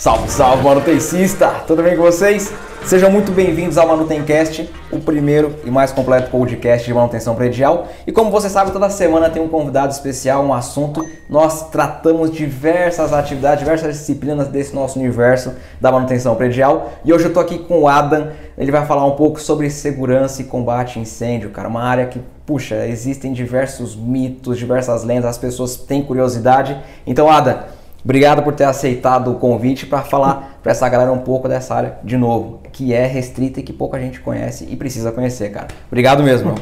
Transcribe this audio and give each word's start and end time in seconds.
Salve, 0.00 0.30
salve, 0.30 0.64
manutencista! 0.64 1.46
Tudo 1.66 1.82
bem 1.82 1.94
com 1.94 2.02
vocês? 2.02 2.50
Sejam 2.86 3.10
muito 3.10 3.32
bem-vindos 3.32 3.76
ao 3.76 3.86
Manutencast, 3.86 4.66
o 4.90 4.98
primeiro 4.98 5.54
e 5.62 5.70
mais 5.70 5.92
completo 5.92 6.30
podcast 6.30 6.86
de 6.86 6.94
manutenção 6.94 7.34
predial. 7.34 7.86
E 8.06 8.10
como 8.10 8.30
você 8.30 8.48
sabe, 8.48 8.70
toda 8.70 8.88
semana 8.88 9.28
tem 9.28 9.42
um 9.42 9.48
convidado 9.48 9.92
especial, 9.92 10.42
um 10.42 10.54
assunto. 10.54 11.06
Nós 11.28 11.68
tratamos 11.68 12.30
diversas 12.30 13.12
atividades, 13.12 13.58
diversas 13.58 13.98
disciplinas 13.98 14.48
desse 14.48 14.74
nosso 14.74 14.98
universo 14.98 15.52
da 15.78 15.92
manutenção 15.92 16.34
predial. 16.34 16.92
E 17.04 17.12
hoje 17.12 17.26
eu 17.26 17.34
tô 17.34 17.38
aqui 17.38 17.58
com 17.58 17.82
o 17.82 17.86
Adam. 17.86 18.28
Ele 18.56 18.72
vai 18.72 18.86
falar 18.86 19.04
um 19.04 19.16
pouco 19.16 19.38
sobre 19.38 19.68
segurança 19.68 20.40
e 20.40 20.46
combate 20.46 20.98
a 20.98 21.02
incêndio, 21.02 21.50
cara. 21.50 21.68
Uma 21.68 21.82
área 21.82 22.06
que, 22.06 22.22
puxa, 22.46 22.86
existem 22.86 23.34
diversos 23.34 23.94
mitos, 23.94 24.56
diversas 24.56 25.04
lendas, 25.04 25.26
as 25.26 25.38
pessoas 25.38 25.76
têm 25.76 26.02
curiosidade. 26.02 26.74
Então, 27.06 27.30
Adam, 27.30 27.58
Obrigado 28.04 28.42
por 28.42 28.54
ter 28.54 28.64
aceitado 28.64 29.30
o 29.30 29.34
convite 29.34 29.86
para 29.86 30.00
falar 30.00 30.58
para 30.62 30.72
essa 30.72 30.88
galera 30.88 31.12
um 31.12 31.18
pouco 31.18 31.48
dessa 31.48 31.74
área 31.74 31.94
de 32.02 32.16
novo, 32.16 32.60
que 32.72 32.94
é 32.94 33.06
restrita 33.06 33.60
e 33.60 33.62
que 33.62 33.72
pouca 33.72 33.98
gente 34.00 34.20
conhece 34.20 34.66
e 34.70 34.76
precisa 34.76 35.12
conhecer, 35.12 35.50
cara. 35.50 35.68
Obrigado 35.90 36.22
mesmo. 36.22 36.54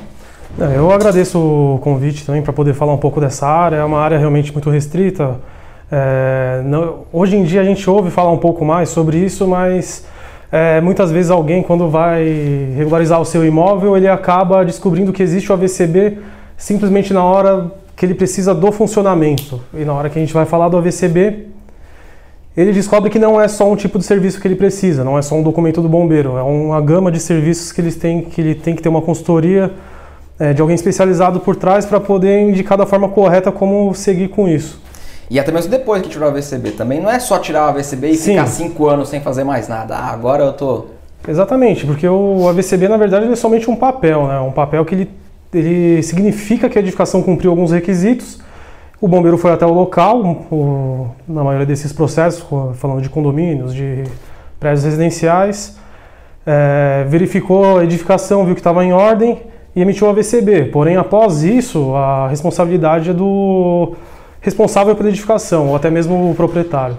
É, 0.59 0.77
eu 0.77 0.91
agradeço 0.91 1.39
o 1.39 1.79
convite 1.81 2.25
também 2.25 2.43
para 2.43 2.53
poder 2.53 2.75
falar 2.75 2.93
um 2.93 2.99
pouco 2.99 3.21
dessa 3.21 3.47
área. 3.47 3.77
É 3.77 3.85
uma 3.85 4.01
área 4.01 4.19
realmente 4.19 4.53
muito 4.53 4.71
restrita. 4.71 5.37
É, 5.91 6.63
não, 6.65 7.01
hoje 7.13 7.37
em 7.37 7.45
dia 7.45 7.61
a 7.61 7.65
gente 7.65 7.89
ouve 7.89 8.11
falar 8.11 8.33
um 8.33 8.39
pouco 8.39 8.65
mais 8.65 8.89
sobre 8.89 9.19
isso, 9.19 9.47
mas 9.47 10.07
é, 10.51 10.81
muitas 10.81 11.11
vezes 11.11 11.31
alguém, 11.31 11.63
quando 11.63 11.89
vai 11.89 12.25
regularizar 12.77 13.21
o 13.21 13.25
seu 13.25 13.45
imóvel, 13.45 13.97
ele 13.97 14.09
acaba 14.09 14.65
descobrindo 14.65 15.13
que 15.13 15.23
existe 15.23 15.51
o 15.51 15.55
AVCB 15.55 16.19
simplesmente 16.57 17.13
na 17.13 17.23
hora 17.23 17.71
que 17.99 18.07
ele 18.07 18.15
precisa 18.15 18.55
do 18.55 18.71
funcionamento. 18.71 19.61
E 19.75 19.85
na 19.85 19.93
hora 19.93 20.09
que 20.09 20.17
a 20.17 20.23
gente 20.23 20.33
vai 20.33 20.47
falar 20.47 20.69
do 20.69 20.77
AVCB, 20.77 21.49
ele 22.57 22.73
descobre 22.73 23.11
que 23.11 23.19
não 23.19 23.41
é 23.41 23.49
só 23.49 23.69
um 23.69 23.75
tipo 23.75 23.99
de 23.99 24.05
serviço 24.05 24.41
que 24.41 24.47
ele 24.47 24.55
precisa, 24.55 25.03
não 25.03 25.19
é 25.19 25.23
só 25.23 25.35
um 25.35 25.43
documento 25.43 25.83
do 25.83 25.89
bombeiro, 25.89 26.39
é 26.39 26.43
uma 26.43 26.81
gama 26.81 27.11
de 27.11 27.19
serviços 27.19 27.73
que, 27.73 27.81
eles 27.81 27.97
têm, 27.97 28.23
que 28.23 28.41
ele 28.41 28.55
tem 28.55 28.77
que 28.77 28.81
ter 28.81 28.89
uma 28.89 29.03
consultoria 29.03 29.73
é, 30.39 30.53
de 30.53 30.63
alguém 30.63 30.77
especializado 30.77 31.41
por 31.41 31.57
trás 31.57 31.87
para 31.87 31.99
poder 31.99 32.41
indicar 32.49 32.79
da 32.79 32.87
forma 32.87 33.09
correta 33.09 33.51
como 33.51 33.93
seguir 33.95 34.29
com 34.29 34.49
isso. 34.49 34.81
E 35.29 35.41
até 35.41 35.51
mesmo 35.51 35.69
depois 35.69 36.01
que 36.01 36.09
tirar 36.09 36.27
o 36.27 36.29
AVCB 36.29 36.71
também, 36.71 37.01
não 37.01 37.11
é 37.11 37.19
só 37.19 37.37
tirar 37.39 37.67
o 37.67 37.69
AVCB 37.71 38.11
e 38.11 38.17
Sim. 38.17 38.31
ficar 38.31 38.47
cinco 38.47 38.87
anos 38.87 39.09
sem 39.09 39.21
fazer 39.21 39.43
mais 39.43 39.67
nada. 39.67 39.97
Ah, 39.97 40.13
agora 40.13 40.45
eu 40.45 40.53
tô. 40.53 40.85
Exatamente, 41.27 41.85
porque 41.85 42.09
o 42.09 42.49
AVCB 42.49 42.87
na 42.87 42.97
verdade 42.97 43.31
é 43.31 43.35
somente 43.35 43.69
um 43.69 43.75
papel, 43.75 44.29
né? 44.29 44.39
Um 44.39 44.53
papel 44.53 44.85
que 44.85 44.95
ele 44.95 45.11
ele 45.53 46.03
significa 46.03 46.69
que 46.69 46.79
a 46.79 46.81
edificação 46.81 47.23
cumpriu 47.23 47.51
alguns 47.51 47.71
requisitos. 47.71 48.41
O 49.01 49.07
bombeiro 49.07 49.39
foi 49.39 49.53
até 49.53 49.65
o 49.65 49.73
local, 49.73 50.21
o, 50.51 51.09
na 51.27 51.45
maioria 51.45 51.67
desses 51.67 51.93
processos, 51.93 52.45
falando 52.75 53.01
de 53.01 53.09
condomínios, 53.09 53.73
de 53.73 54.05
prédios 54.59 54.85
residenciais, 54.85 55.79
é, 56.45 57.05
verificou 57.07 57.79
a 57.79 57.85
edificação, 57.85 58.45
viu 58.45 58.55
que 58.55 58.61
estava 58.61 58.85
em 58.85 58.93
ordem 58.93 59.43
e 59.77 59.81
emitiu 59.81 60.09
a 60.09 60.13
VCB. 60.13 60.67
Porém, 60.67 60.97
após 60.97 61.43
isso, 61.45 61.95
a 61.95 62.27
responsabilidade 62.29 63.11
é 63.11 63.15
do 63.15 63.95
responsável 64.41 64.97
pela 64.97 65.09
edificação, 65.09 65.69
ou 65.69 65.77
até 65.77 65.91
mesmo 65.91 66.31
o 66.31 66.35
proprietário. 66.35 66.99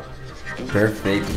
Perfeito. 0.72 1.28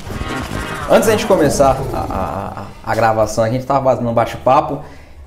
Antes 0.91 1.07
da 1.07 1.13
gente 1.13 1.27
começar 1.27 1.77
a, 1.93 2.67
a, 2.85 2.91
a 2.93 2.95
gravação, 2.95 3.45
a 3.45 3.49
gente 3.49 3.63
estava 3.63 3.85
fazendo 3.85 4.09
um 4.09 4.15
bate-papo 4.15 4.81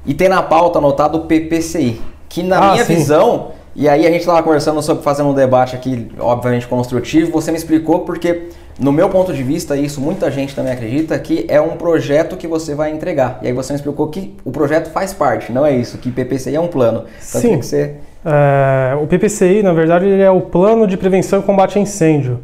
e 0.05 0.13
tem 0.13 0.29
na 0.29 0.41
pauta 0.41 0.79
anotado 0.79 1.17
o 1.17 1.21
PPCI, 1.21 2.01
que 2.29 2.43
na 2.43 2.57
ah, 2.57 2.71
minha 2.71 2.85
sim. 2.85 2.95
visão, 2.95 3.51
e 3.75 3.89
aí 3.89 4.05
a 4.05 4.09
gente 4.09 4.21
estava 4.21 4.41
conversando 4.41 4.81
sobre 4.81 5.03
fazendo 5.03 5.29
um 5.29 5.33
debate 5.33 5.75
aqui, 5.75 6.09
obviamente 6.19 6.67
construtivo, 6.67 7.31
você 7.31 7.51
me 7.51 7.57
explicou 7.57 8.01
porque 8.01 8.49
no 8.79 8.91
meu 8.91 9.09
ponto 9.09 9.33
de 9.33 9.41
vista, 9.41 9.75
isso 9.77 10.01
muita 10.01 10.29
gente 10.29 10.53
também 10.53 10.73
acredita 10.73 11.17
que 11.17 11.45
é 11.47 11.61
um 11.61 11.77
projeto 11.77 12.35
que 12.35 12.45
você 12.45 12.75
vai 12.75 12.91
entregar. 12.91 13.39
E 13.41 13.47
aí 13.47 13.53
você 13.53 13.71
me 13.71 13.77
explicou 13.77 14.07
que 14.09 14.35
o 14.43 14.51
projeto 14.51 14.89
faz 14.91 15.13
parte, 15.13 15.51
não 15.51 15.65
é 15.65 15.73
isso, 15.73 15.97
que 15.97 16.11
PPCI 16.11 16.55
é 16.55 16.59
um 16.59 16.67
plano. 16.67 17.05
Então 17.29 17.41
Sim. 17.41 17.59
Que 17.59 17.65
ser... 17.65 18.01
É, 18.25 18.95
o 18.95 19.07
PPCI, 19.07 19.61
na 19.61 19.71
verdade, 19.71 20.05
ele 20.05 20.21
é 20.21 20.31
o 20.31 20.41
Plano 20.41 20.87
de 20.87 20.97
Prevenção 20.97 21.39
e 21.39 21.43
Combate 21.43 21.77
a 21.77 21.81
Incêndio. 21.81 22.39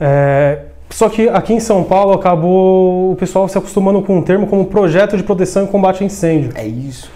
É, 0.00 0.58
só 0.92 1.08
que 1.08 1.28
aqui 1.28 1.54
em 1.54 1.60
São 1.60 1.82
Paulo 1.82 2.12
acabou 2.12 3.12
o 3.12 3.16
pessoal 3.16 3.48
se 3.48 3.56
acostumando 3.56 4.02
com 4.02 4.18
um 4.18 4.22
termo 4.22 4.46
como 4.46 4.66
projeto 4.66 5.16
de 5.16 5.22
proteção 5.22 5.64
e 5.64 5.66
combate 5.66 6.02
a 6.02 6.06
incêndio. 6.06 6.52
É 6.54 6.66
isso. 6.66 7.10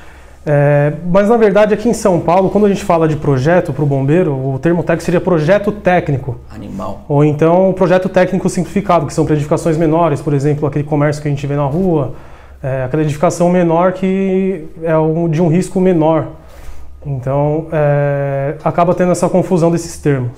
É, 0.48 0.92
mas 1.10 1.28
na 1.28 1.36
verdade 1.36 1.74
aqui 1.74 1.88
em 1.88 1.92
São 1.92 2.20
Paulo, 2.20 2.50
quando 2.50 2.66
a 2.66 2.68
gente 2.68 2.84
fala 2.84 3.08
de 3.08 3.16
projeto 3.16 3.72
para 3.72 3.82
o 3.82 3.86
bombeiro, 3.86 4.32
o 4.32 4.58
termo 4.60 4.82
técnico 4.82 5.02
seria 5.02 5.20
projeto 5.20 5.72
técnico. 5.72 6.38
Animal. 6.48 7.04
Ou 7.08 7.24
então 7.24 7.72
projeto 7.72 8.08
técnico 8.08 8.48
simplificado, 8.48 9.06
que 9.06 9.12
são 9.12 9.24
para 9.26 9.34
edificações 9.34 9.76
menores, 9.76 10.22
por 10.22 10.32
exemplo, 10.32 10.66
aquele 10.66 10.84
comércio 10.84 11.20
que 11.20 11.26
a 11.26 11.30
gente 11.30 11.44
vê 11.46 11.56
na 11.56 11.66
rua, 11.66 12.14
é, 12.62 12.84
aquela 12.84 13.02
edificação 13.02 13.50
menor 13.50 13.92
que 13.92 14.66
é 14.84 14.96
um, 14.96 15.28
de 15.28 15.42
um 15.42 15.48
risco 15.48 15.80
menor. 15.80 16.28
Então 17.04 17.66
é, 17.72 18.54
acaba 18.64 18.94
tendo 18.94 19.10
essa 19.10 19.28
confusão 19.28 19.70
desses 19.70 19.98
termos. 19.98 20.30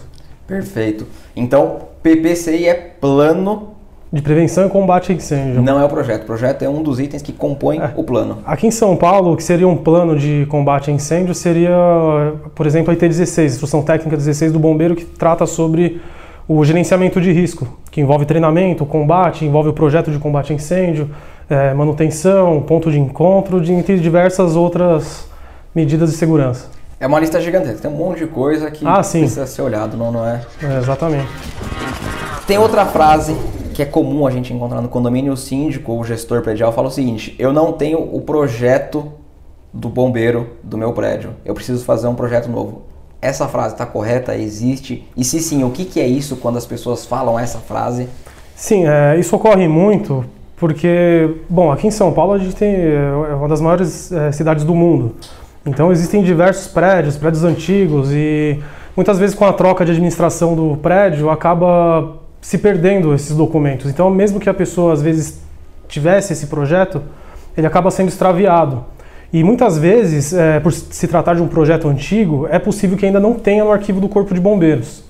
Perfeito. 0.47 1.06
Então, 1.37 1.81
PPCI 2.03 2.66
é 2.66 2.75
plano 2.75 3.75
de 4.12 4.22
prevenção 4.22 4.66
e 4.66 4.70
combate 4.70 5.12
a 5.12 5.14
incêndio. 5.14 5.60
Não 5.60 5.78
é 5.78 5.84
o 5.84 5.88
projeto. 5.88 6.22
O 6.22 6.26
projeto 6.26 6.62
é 6.62 6.69
um 6.69 6.82
dos 6.82 6.98
itens 6.98 7.20
que 7.20 7.32
compõem 7.32 7.81
é. 7.81 7.92
o 7.94 8.03
plano. 8.03 8.38
Aqui 8.47 8.66
em 8.66 8.70
São 8.70 8.97
Paulo, 8.97 9.32
o 9.32 9.36
que 9.36 9.42
seria 9.42 9.69
um 9.69 9.76
plano 9.76 10.19
de 10.19 10.47
combate 10.48 10.91
a 10.91 10.94
incêndio 10.94 11.34
seria, 11.34 11.76
por 12.54 12.66
exemplo, 12.66 12.92
a 12.92 12.97
IT16, 12.97 13.44
Instrução 13.44 13.82
Técnica 13.82 14.16
16 14.16 14.53
do 14.53 14.59
Bombeiro, 14.59 14.97
que 14.97 15.04
trata 15.04 15.44
sobre 15.44 16.00
o 16.47 16.64
gerenciamento 16.64 17.20
de 17.20 17.31
risco, 17.31 17.69
que 17.91 18.00
envolve 18.00 18.25
treinamento, 18.25 18.86
combate, 18.86 19.44
envolve 19.44 19.69
o 19.69 19.72
projeto 19.75 20.10
de 20.10 20.19
combate 20.19 20.53
a 20.53 20.56
incêndio, 20.56 21.10
é, 21.50 21.75
manutenção, 21.75 22.62
ponto 22.62 22.91
de 22.91 22.98
encontro, 22.98 23.60
de, 23.60 23.72
entre 23.72 23.98
diversas 23.98 24.56
outras 24.56 25.28
medidas 25.75 26.10
de 26.10 26.16
segurança. 26.16 26.70
É 26.98 27.06
uma 27.06 27.20
lista 27.20 27.41
gigantesca, 27.41 27.82
tem 27.82 27.91
um 27.91 27.94
monte 27.94 28.20
de 28.20 28.26
coisa 28.26 28.70
que 28.70 28.84
ah, 28.86 28.94
precisa 28.94 29.47
ser 29.47 29.62
olhado, 29.62 29.97
não, 29.97 30.10
não 30.10 30.26
é? 30.26 30.41
é? 30.62 30.78
Exatamente. 30.78 31.28
Tem 32.48 32.56
outra 32.56 32.86
frase 32.86 33.36
que 33.75 33.82
é 33.82 33.84
comum 33.84 34.26
a 34.26 34.31
gente 34.31 34.54
encontrar 34.54 34.81
no 34.81 34.88
condomínio, 34.88 35.34
o 35.34 35.36
síndico 35.36 35.92
ou 35.92 36.00
o 36.00 36.04
gestor 36.04 36.41
predial 36.41 36.72
fala 36.72 36.88
o 36.88 36.91
seguinte: 36.91 37.36
eu 37.38 37.53
não 37.53 37.75
tenho 37.75 37.98
o 37.98 38.22
projeto 38.22 39.12
do 39.70 39.91
bombeiro 39.91 40.48
do 40.62 40.78
meu 40.78 40.94
prédio, 40.94 41.34
eu 41.44 41.53
preciso 41.53 41.84
fazer 41.84 42.09
um 42.09 42.14
projeto 42.14 42.48
novo. 42.48 42.84
Essa 43.20 43.47
frase 43.48 43.75
está 43.75 43.84
correta? 43.84 44.34
Existe? 44.34 45.06
E 45.14 45.25
se 45.25 45.41
sim, 45.41 45.62
o 45.62 45.69
que, 45.69 45.84
que 45.84 46.00
é 46.00 46.06
isso 46.06 46.36
quando 46.36 46.56
as 46.56 46.64
pessoas 46.64 47.04
falam 47.04 47.38
essa 47.38 47.59
frase? 47.59 48.09
Sim, 48.56 48.88
é, 48.88 49.19
isso 49.19 49.36
ocorre 49.36 49.69
muito 49.69 50.25
porque, 50.56 51.36
bom, 51.50 51.70
aqui 51.70 51.86
em 51.86 51.91
São 51.91 52.15
Paulo 52.15 52.32
a 52.32 52.38
gente 52.38 52.56
tem 52.56 52.75
é 52.75 53.34
uma 53.34 53.47
das 53.48 53.60
maiores 53.60 54.10
é, 54.10 54.32
cidades 54.32 54.65
do 54.65 54.75
mundo. 54.75 55.16
Então 55.66 55.92
existem 55.92 56.22
diversos 56.22 56.66
prédios, 56.69 57.19
prédios 57.19 57.44
antigos 57.44 58.10
e 58.10 58.59
muitas 58.97 59.19
vezes 59.19 59.36
com 59.36 59.44
a 59.44 59.53
troca 59.53 59.84
de 59.84 59.91
administração 59.91 60.54
do 60.54 60.78
prédio 60.78 61.28
acaba 61.28 62.18
se 62.41 62.59
perdendo 62.59 63.15
esses 63.15 63.37
documentos. 63.37 63.91
Então 63.91 64.09
mesmo 64.10 64.41
que 64.41 64.49
a 64.49 64.54
pessoa 64.54 64.93
às 64.93 65.03
vezes 65.03 65.41
tivesse 65.88 66.32
esse 66.32 66.47
projeto, 66.47 67.03
ele 67.56 67.66
acaba 67.66 67.91
sendo 67.91 68.09
extraviado. 68.09 68.84
E 69.32 69.44
muitas 69.44 69.76
vezes, 69.76 70.32
é, 70.32 70.59
por 70.59 70.72
se 70.72 71.06
tratar 71.06 71.34
de 71.34 71.43
um 71.43 71.48
projeto 71.48 71.87
antigo, 71.87 72.47
é 72.50 72.59
possível 72.59 72.97
que 72.97 73.04
ainda 73.04 73.21
não 73.21 73.34
tenha 73.34 73.62
no 73.62 73.71
arquivo 73.71 74.00
do 74.00 74.09
Corpo 74.09 74.32
de 74.32 74.41
Bombeiros. 74.41 75.03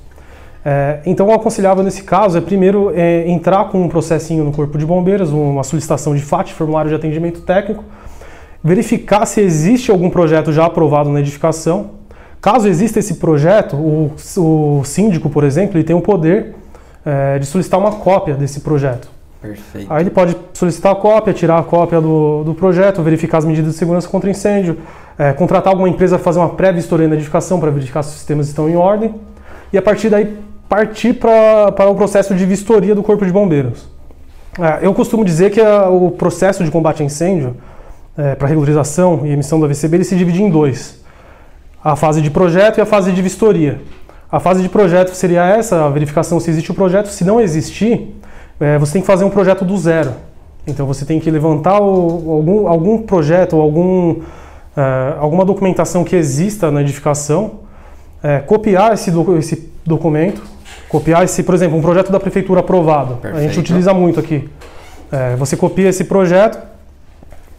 É, 0.65 0.99
então, 1.07 1.29
o 1.29 1.33
aconselhável 1.33 1.85
nesse 1.85 2.03
caso 2.03 2.37
é 2.37 2.41
primeiro 2.41 2.93
é, 2.95 3.29
entrar 3.29 3.67
com 3.67 3.81
um 3.81 3.89
processinho 3.89 4.43
no 4.43 4.51
Corpo 4.51 4.77
de 4.77 4.85
Bombeiros, 4.85 5.31
uma 5.31 5.63
solicitação 5.63 6.17
de 6.17 6.21
FAT, 6.21 6.53
formulário 6.53 6.89
de 6.89 6.97
atendimento 6.97 7.43
técnico, 7.43 7.85
verificar 8.63 9.25
se 9.25 9.41
existe 9.41 9.91
algum 9.91 10.11
projeto 10.11 10.53
já 10.53 10.67
aprovado 10.67 11.11
na 11.11 11.21
edificação. 11.21 11.91
Caso 12.41 12.67
exista 12.67 12.99
esse 12.99 13.15
projeto, 13.15 13.77
o, 13.77 14.13
o 14.37 14.85
síndico, 14.85 15.31
por 15.31 15.45
exemplo, 15.45 15.77
ele 15.77 15.85
tem 15.85 15.95
o 15.95 16.01
poder 16.01 16.55
é, 17.09 17.39
de 17.39 17.47
solicitar 17.47 17.81
uma 17.81 17.93
cópia 17.93 18.35
desse 18.35 18.61
projeto. 18.61 19.09
Perfeito. 19.41 19.91
Aí 19.91 20.03
ele 20.03 20.11
pode 20.11 20.37
solicitar 20.53 20.93
a 20.93 20.95
cópia, 20.97 21.33
tirar 21.33 21.59
a 21.59 21.63
cópia 21.63 22.01
do, 22.01 22.45
do 22.45 22.55
projeto, 22.55 23.03
verificar 23.03 23.39
as 23.39 23.45
medidas 23.47 23.73
de 23.73 23.79
segurança 23.79 24.07
contra 24.09 24.29
incêndio, 24.29 24.77
é, 25.19 25.33
contratar 25.33 25.73
alguma 25.73 25.89
empresa 25.89 26.17
para 26.17 26.25
fazer 26.25 26.39
uma 26.39 26.51
pré-vistoria 26.51 27.09
na 27.09 27.15
edificação 27.15 27.59
para 27.59 27.71
verificar 27.71 28.03
se 28.03 28.11
os 28.11 28.17
sistemas 28.17 28.49
estão 28.49 28.69
em 28.69 28.77
ordem 28.77 29.15
e 29.73 29.79
a 29.79 29.83
partir 29.83 30.11
daí 30.11 30.37
partir 30.69 31.15
para 31.15 31.89
o 31.89 31.95
processo 31.95 32.35
de 32.35 32.45
vistoria 32.45 32.95
do 32.95 33.03
Corpo 33.03 33.25
de 33.25 33.33
Bombeiros. 33.33 33.89
É, 34.61 34.85
eu 34.85 34.93
costumo 34.93 35.25
dizer 35.25 35.51
que 35.51 35.61
a, 35.63 35.89
o 35.89 36.11
processo 36.11 36.63
de 36.63 36.71
combate 36.71 37.03
a 37.03 37.07
incêndio 37.07 37.57
é, 38.19 38.35
para 38.35 38.49
regularização 38.49 39.25
e 39.25 39.31
emissão 39.31 39.59
do 39.59 39.65
AVCB, 39.65 39.97
ele 39.97 40.05
se 40.05 40.15
divide 40.15 40.43
em 40.43 40.51
dois. 40.51 41.01
A 41.83 41.97
fase 41.97 42.21
de 42.21 42.31
projeto 42.31 42.79
e 42.79 42.81
a 42.83 42.87
fase 42.87 43.13
de 43.13 43.23
vistoria. 43.23 43.81
A 44.31 44.39
fase 44.39 44.63
de 44.63 44.69
projeto 44.69 45.15
seria 45.15 45.45
essa, 45.45 45.85
a 45.85 45.89
verificação 45.89 46.39
se 46.39 46.51
existe 46.51 46.71
o 46.71 46.75
projeto. 46.75 47.09
Se 47.09 47.25
não 47.25 47.41
existir, 47.41 48.15
é, 48.61 48.79
você 48.79 48.95
tem 48.95 49.03
que 49.03 49.07
fazer 49.07 49.25
um 49.25 49.31
projeto 49.31 49.65
do 49.65 49.77
zero. 49.77 50.13
Então 50.67 50.87
você 50.87 51.05
tem 51.05 51.19
que 51.19 51.31
levantar 51.31 51.81
o, 51.81 52.33
algum, 52.33 52.69
algum 52.69 53.03
projeto 53.03 53.57
ou 53.57 53.63
algum, 53.63 54.17
é, 54.77 55.15
alguma 55.19 55.45
documentação 55.45 56.05
que 56.05 56.15
exista 56.15 56.71
na 56.71 56.83
edificação, 56.83 57.61
é, 58.23 58.39
copiar 58.41 58.93
esse, 58.93 59.11
esse 59.39 59.73
documento 59.87 60.43
Copiar 60.89 61.23
esse, 61.23 61.43
por 61.43 61.55
exemplo, 61.55 61.77
um 61.77 61.83
projeto 61.83 62.11
da 62.11 62.19
prefeitura 62.19 62.61
aprovado. 62.61 63.15
A 63.15 63.17
Perfeito. 63.19 63.45
gente 63.45 63.61
utiliza 63.61 63.93
muito 63.93 64.19
aqui. 64.19 64.49
É, 65.13 65.37
você 65.37 65.57
copia 65.57 65.89
esse 65.89 66.05
projeto, 66.05 66.59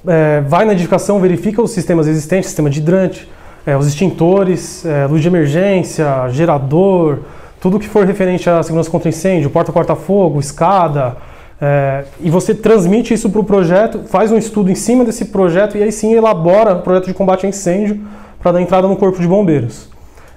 é, 0.07 0.42
vai 0.42 0.66
na 0.66 0.74
edificação, 0.74 1.19
verifica 1.19 1.62
os 1.62 1.71
sistemas 1.71 2.07
existentes, 2.07 2.48
sistema 2.48 2.69
de 2.69 2.80
hidrante, 2.80 3.30
é, 3.65 3.75
os 3.77 3.88
extintores, 3.88 4.85
é, 4.85 5.06
luz 5.06 5.21
de 5.21 5.27
emergência, 5.27 6.27
gerador, 6.29 7.19
tudo 7.59 7.79
que 7.79 7.88
for 7.88 8.06
referente 8.06 8.50
à 8.50 8.63
segurança 8.63 8.89
contra 8.89 9.09
incêndio, 9.09 9.50
porta-corta-fogo, 9.50 10.39
escada, 10.39 11.17
é, 11.61 12.06
e 12.21 12.29
você 12.29 12.56
transmite 12.56 13.13
isso 13.13 13.29
para 13.29 13.41
o 13.41 13.44
projeto, 13.44 14.03
faz 14.07 14.31
um 14.31 14.38
estudo 14.38 14.71
em 14.71 14.75
cima 14.75 15.03
desse 15.03 15.25
projeto 15.25 15.77
e 15.77 15.83
aí 15.83 15.91
sim 15.91 16.13
elabora 16.13 16.75
o 16.75 16.81
projeto 16.81 17.07
de 17.07 17.13
combate 17.13 17.45
a 17.45 17.50
incêndio 17.50 18.00
para 18.41 18.53
dar 18.53 18.61
entrada 18.61 18.88
no 18.88 18.95
corpo 18.95 19.19
de 19.19 19.27
bombeiros. 19.27 19.89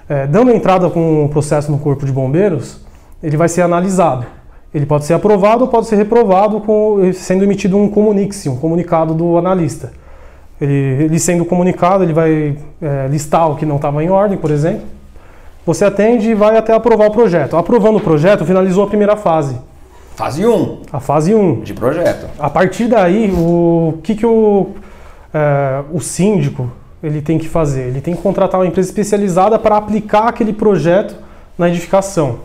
É, 0.09 0.27
dando 0.27 0.51
entrada 0.51 0.91
com 0.91 1.25
o 1.25 1.29
processo 1.29 1.71
no 1.71 1.79
corpo 1.79 2.05
de 2.05 2.11
bombeiros, 2.11 2.81
ele 3.23 3.37
vai 3.37 3.49
ser 3.49 3.63
analisado. 3.63 4.27
Ele 4.75 4.85
pode 4.85 5.05
ser 5.05 5.15
aprovado 5.15 5.65
ou 5.65 5.71
pode 5.71 5.87
ser 5.87 5.97
reprovado, 5.97 6.61
com, 6.61 7.13
sendo 7.13 7.45
emitido 7.45 7.77
um 7.77 7.89
comunique 7.89 8.49
um 8.49 8.57
comunicado 8.57 9.15
do 9.15 9.39
analista. 9.39 9.93
Ele, 10.63 11.05
ele 11.05 11.19
sendo 11.19 11.45
comunicado, 11.45 12.05
ele 12.05 12.13
vai 12.13 12.57
é, 12.81 13.09
listar 13.11 13.51
o 13.51 13.57
que 13.57 13.67
não 13.67 13.77
estava 13.77 14.03
em 14.05 14.09
ordem, 14.09 14.39
por 14.39 14.51
exemplo. 14.51 14.87
Você 15.67 15.85
atende 15.85 16.31
e 16.31 16.35
vai 16.35 16.57
até 16.57 16.73
aprovar 16.73 17.09
o 17.09 17.11
projeto. 17.11 17.57
Aprovando 17.57 17.97
o 17.97 18.01
projeto, 18.01 18.45
finalizou 18.45 18.85
a 18.85 18.87
primeira 18.87 19.17
fase, 19.17 19.57
Fase 20.15 20.47
1 20.47 20.83
a 20.93 21.01
fase 21.01 21.35
1. 21.35 21.63
de 21.63 21.75
projeto. 21.75 22.27
A 22.39 22.51
partir 22.51 22.87
daí, 22.87 23.33
o 23.33 23.99
que, 24.03 24.15
que 24.15 24.27
o, 24.27 24.69
é, 25.33 25.83
o 25.91 26.01
síndico 26.01 26.71
ele 27.03 27.21
tem 27.21 27.39
que 27.39 27.49
fazer? 27.49 27.89
Ele 27.89 28.01
tem 28.01 28.15
que 28.15 28.23
contratar 28.23 28.61
uma 28.61 28.67
empresa 28.67 28.89
especializada 28.89 29.59
para 29.59 29.77
aplicar 29.77 30.29
aquele 30.29 30.53
projeto 30.53 31.17
na 31.59 31.69
edificação. 31.69 32.41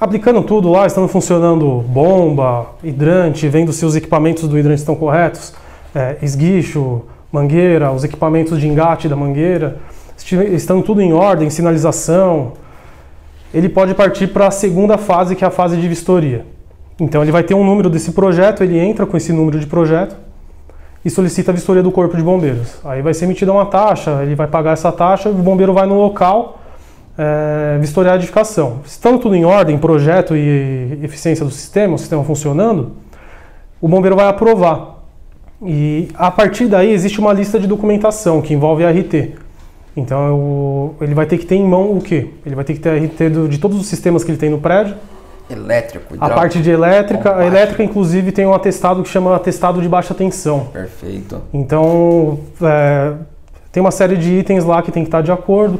Aplicando 0.00 0.42
tudo 0.42 0.70
lá, 0.70 0.86
estando 0.86 1.06
funcionando 1.06 1.82
bomba, 1.88 2.66
hidrante, 2.82 3.48
vendo 3.48 3.72
se 3.72 3.86
os 3.86 3.94
equipamentos 3.94 4.48
do 4.48 4.58
hidrante 4.58 4.80
estão 4.80 4.96
corretos, 4.96 5.54
é, 5.94 6.16
esguicho, 6.20 7.02
mangueira, 7.34 7.90
os 7.90 8.04
equipamentos 8.04 8.60
de 8.60 8.68
engate 8.68 9.08
da 9.08 9.16
mangueira, 9.16 9.78
estando 10.52 10.84
tudo 10.84 11.02
em 11.02 11.12
ordem, 11.12 11.50
sinalização, 11.50 12.52
ele 13.52 13.68
pode 13.68 13.92
partir 13.92 14.28
para 14.28 14.46
a 14.46 14.50
segunda 14.52 14.96
fase, 14.96 15.34
que 15.34 15.42
é 15.44 15.48
a 15.48 15.50
fase 15.50 15.76
de 15.76 15.88
vistoria. 15.88 16.46
Então 16.98 17.22
ele 17.22 17.32
vai 17.32 17.42
ter 17.42 17.54
um 17.54 17.64
número 17.64 17.90
desse 17.90 18.12
projeto, 18.12 18.62
ele 18.62 18.78
entra 18.78 19.04
com 19.04 19.16
esse 19.16 19.32
número 19.32 19.58
de 19.58 19.66
projeto 19.66 20.16
e 21.04 21.10
solicita 21.10 21.50
a 21.50 21.54
vistoria 21.54 21.82
do 21.82 21.90
corpo 21.90 22.16
de 22.16 22.22
bombeiros. 22.22 22.78
Aí 22.84 23.02
vai 23.02 23.12
ser 23.12 23.24
emitida 23.24 23.52
uma 23.52 23.66
taxa, 23.66 24.22
ele 24.22 24.36
vai 24.36 24.46
pagar 24.46 24.72
essa 24.72 24.92
taxa, 24.92 25.28
o 25.28 25.34
bombeiro 25.34 25.72
vai 25.72 25.86
no 25.86 26.00
local 26.00 26.60
é, 27.18 27.78
vistoriar 27.80 28.14
a 28.14 28.16
edificação. 28.16 28.78
Estando 28.86 29.18
tudo 29.18 29.34
em 29.34 29.44
ordem, 29.44 29.76
projeto 29.76 30.36
e 30.36 31.00
eficiência 31.02 31.44
do 31.44 31.50
sistema, 31.50 31.96
o 31.96 31.98
sistema 31.98 32.22
funcionando, 32.22 32.92
o 33.80 33.88
bombeiro 33.88 34.14
vai 34.14 34.28
aprovar. 34.28 34.93
E 35.64 36.08
a 36.14 36.30
partir 36.30 36.66
daí 36.66 36.92
existe 36.92 37.18
uma 37.20 37.32
lista 37.32 37.58
de 37.58 37.66
documentação 37.66 38.40
que 38.42 38.52
envolve 38.54 38.84
a 38.84 38.90
RT. 38.90 39.32
Então 39.96 40.34
o- 40.34 40.94
ele 41.00 41.14
vai 41.14 41.24
ter 41.26 41.38
que 41.38 41.46
ter 41.46 41.54
em 41.54 41.64
mão 41.66 41.96
o 41.96 42.00
quê? 42.00 42.28
Ele 42.44 42.54
vai 42.54 42.64
ter 42.64 42.74
que 42.74 42.80
ter 42.80 42.90
a 42.90 42.94
RT 42.96 43.28
do- 43.30 43.48
de 43.48 43.58
todos 43.58 43.78
os 43.78 43.86
sistemas 43.86 44.24
que 44.24 44.30
ele 44.30 44.38
tem 44.38 44.50
no 44.50 44.58
prédio, 44.58 44.96
Elétrico, 45.48 46.14
a 46.18 46.30
parte 46.30 46.58
de 46.62 46.70
elétrica, 46.70 47.36
a 47.36 47.46
elétrica 47.46 47.82
inclusive 47.84 48.32
tem 48.32 48.46
um 48.46 48.54
atestado 48.54 49.02
que 49.02 49.08
chama 49.10 49.36
atestado 49.36 49.80
de 49.82 49.88
baixa 49.88 50.14
tensão. 50.14 50.68
Perfeito. 50.72 51.40
Então 51.52 52.40
é, 52.62 53.12
tem 53.70 53.80
uma 53.80 53.90
série 53.90 54.16
de 54.16 54.32
itens 54.38 54.64
lá 54.64 54.82
que 54.82 54.90
tem 54.90 55.02
que 55.02 55.08
estar 55.08 55.20
de 55.22 55.30
acordo 55.30 55.78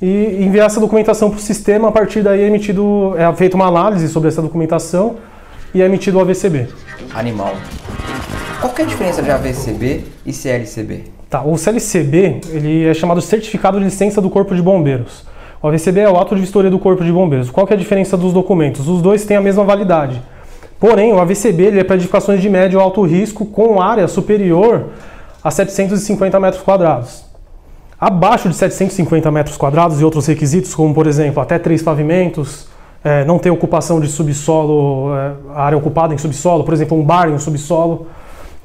e 0.00 0.38
enviar 0.44 0.66
essa 0.66 0.78
documentação 0.80 1.28
para 1.28 1.38
o 1.38 1.40
sistema. 1.42 1.88
A 1.88 1.92
partir 1.92 2.22
daí 2.22 2.40
é 2.42 2.46
emitido, 2.46 3.14
é 3.18 3.30
feita 3.34 3.56
uma 3.56 3.66
análise 3.66 4.08
sobre 4.08 4.28
essa 4.28 4.40
documentação 4.40 5.16
e 5.74 5.82
é 5.82 5.86
emitido 5.86 6.16
o 6.16 6.20
AVCB. 6.20 6.68
Animal. 7.12 7.52
Qual 8.60 8.74
que 8.74 8.82
é 8.82 8.84
a 8.84 8.88
diferença 8.88 9.22
de 9.22 9.30
AVCB 9.30 10.04
e 10.26 10.34
CLCB? 10.34 11.04
Tá, 11.30 11.42
o 11.42 11.56
CLCB 11.56 12.42
ele 12.50 12.84
é 12.84 12.92
chamado 12.92 13.22
Certificado 13.22 13.78
de 13.78 13.84
Licença 13.84 14.20
do 14.20 14.28
Corpo 14.28 14.54
de 14.54 14.60
Bombeiros. 14.60 15.24
O 15.62 15.68
AVCB 15.68 16.00
é 16.00 16.10
o 16.10 16.18
ato 16.18 16.34
de 16.34 16.42
vistoria 16.42 16.70
do 16.70 16.78
Corpo 16.78 17.02
de 17.02 17.10
Bombeiros. 17.10 17.48
Qual 17.48 17.66
que 17.66 17.72
é 17.72 17.76
a 17.76 17.78
diferença 17.78 18.18
dos 18.18 18.34
documentos? 18.34 18.86
Os 18.86 19.00
dois 19.00 19.24
têm 19.24 19.38
a 19.38 19.40
mesma 19.40 19.64
validade. 19.64 20.20
Porém, 20.78 21.10
o 21.10 21.18
AVCB 21.18 21.62
ele 21.62 21.80
é 21.80 21.84
para 21.84 21.96
edificações 21.96 22.42
de 22.42 22.50
médio 22.50 22.78
ou 22.78 22.84
alto 22.84 23.02
risco 23.02 23.46
com 23.46 23.80
área 23.80 24.06
superior 24.06 24.88
a 25.42 25.50
750 25.50 26.38
metros 26.38 26.62
quadrados. 26.62 27.24
Abaixo 27.98 28.50
de 28.50 28.56
750 28.56 29.30
metros 29.30 29.56
quadrados 29.56 30.02
e 30.02 30.04
outros 30.04 30.26
requisitos, 30.26 30.74
como 30.74 30.92
por 30.92 31.06
exemplo, 31.06 31.42
até 31.42 31.58
três 31.58 31.82
pavimentos, 31.82 32.68
eh, 33.02 33.24
não 33.24 33.38
ter 33.38 33.48
ocupação 33.48 33.98
de 34.00 34.08
subsolo, 34.08 35.16
eh, 35.16 35.32
área 35.54 35.78
ocupada 35.78 36.12
em 36.12 36.18
subsolo, 36.18 36.62
por 36.62 36.74
exemplo, 36.74 36.98
um 36.98 37.02
bar 37.02 37.30
em 37.30 37.32
um 37.32 37.38
subsolo, 37.38 38.06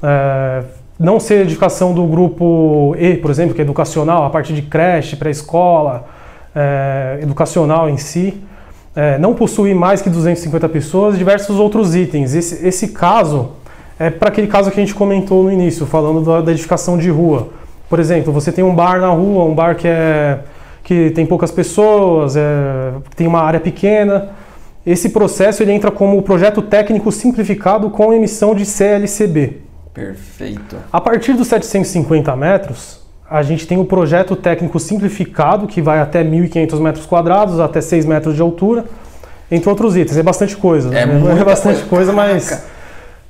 eh, 0.02 0.62
não 0.98 1.20
ser 1.20 1.42
edificação 1.42 1.92
do 1.92 2.06
grupo 2.06 2.94
E, 2.98 3.16
por 3.16 3.30
exemplo, 3.30 3.54
que 3.54 3.60
é 3.60 3.64
educacional, 3.64 4.24
a 4.24 4.30
parte 4.30 4.52
de 4.54 4.62
creche, 4.62 5.16
pré-escola, 5.16 6.06
eh, 6.54 7.18
educacional 7.22 7.88
em 7.88 7.96
si, 7.96 8.42
eh, 8.94 9.18
não 9.18 9.34
possuir 9.34 9.74
mais 9.74 10.00
que 10.00 10.08
250 10.08 10.68
pessoas 10.68 11.14
e 11.14 11.18
diversos 11.18 11.58
outros 11.58 11.94
itens. 11.94 12.34
Esse, 12.34 12.66
esse 12.66 12.88
caso 12.88 13.50
é 13.98 14.10
para 14.10 14.28
aquele 14.28 14.46
caso 14.46 14.70
que 14.70 14.80
a 14.80 14.82
gente 14.82 14.94
comentou 14.94 15.44
no 15.44 15.52
início, 15.52 15.86
falando 15.86 16.22
da, 16.24 16.40
da 16.40 16.52
edificação 16.52 16.96
de 16.96 17.10
rua. 17.10 17.48
Por 17.88 18.00
exemplo, 18.00 18.32
você 18.32 18.50
tem 18.50 18.64
um 18.64 18.74
bar 18.74 19.00
na 19.00 19.08
rua, 19.08 19.44
um 19.44 19.54
bar 19.54 19.76
que, 19.76 19.86
é, 19.86 20.40
que 20.82 21.10
tem 21.10 21.26
poucas 21.26 21.50
pessoas, 21.50 22.36
é, 22.36 22.92
tem 23.14 23.26
uma 23.26 23.42
área 23.42 23.60
pequena. 23.60 24.30
Esse 24.84 25.10
processo 25.10 25.62
ele 25.62 25.72
entra 25.72 25.90
como 25.90 26.22
projeto 26.22 26.62
técnico 26.62 27.12
simplificado 27.12 27.90
com 27.90 28.12
emissão 28.12 28.54
de 28.54 28.64
CLCB. 28.64 29.65
Perfeito. 29.96 30.76
A 30.92 31.00
partir 31.00 31.32
dos 31.32 31.48
750 31.48 32.36
metros, 32.36 33.00
a 33.28 33.42
gente 33.42 33.66
tem 33.66 33.78
o 33.78 33.84
projeto 33.86 34.36
técnico 34.36 34.78
simplificado, 34.78 35.66
que 35.66 35.80
vai 35.80 36.00
até 36.00 36.22
1.500 36.22 36.78
metros 36.80 37.06
quadrados, 37.06 37.58
até 37.58 37.80
6 37.80 38.04
metros 38.04 38.36
de 38.36 38.42
altura, 38.42 38.84
entre 39.50 39.70
outros 39.70 39.96
itens. 39.96 40.18
É 40.18 40.22
bastante 40.22 40.54
coisa. 40.54 40.94
É 40.94 41.06
né? 41.06 41.14
muita 41.14 41.42
bastante 41.46 41.82
coisa. 41.84 42.12
coisa, 42.12 42.12
mas. 42.12 42.62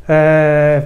é, 0.08 0.82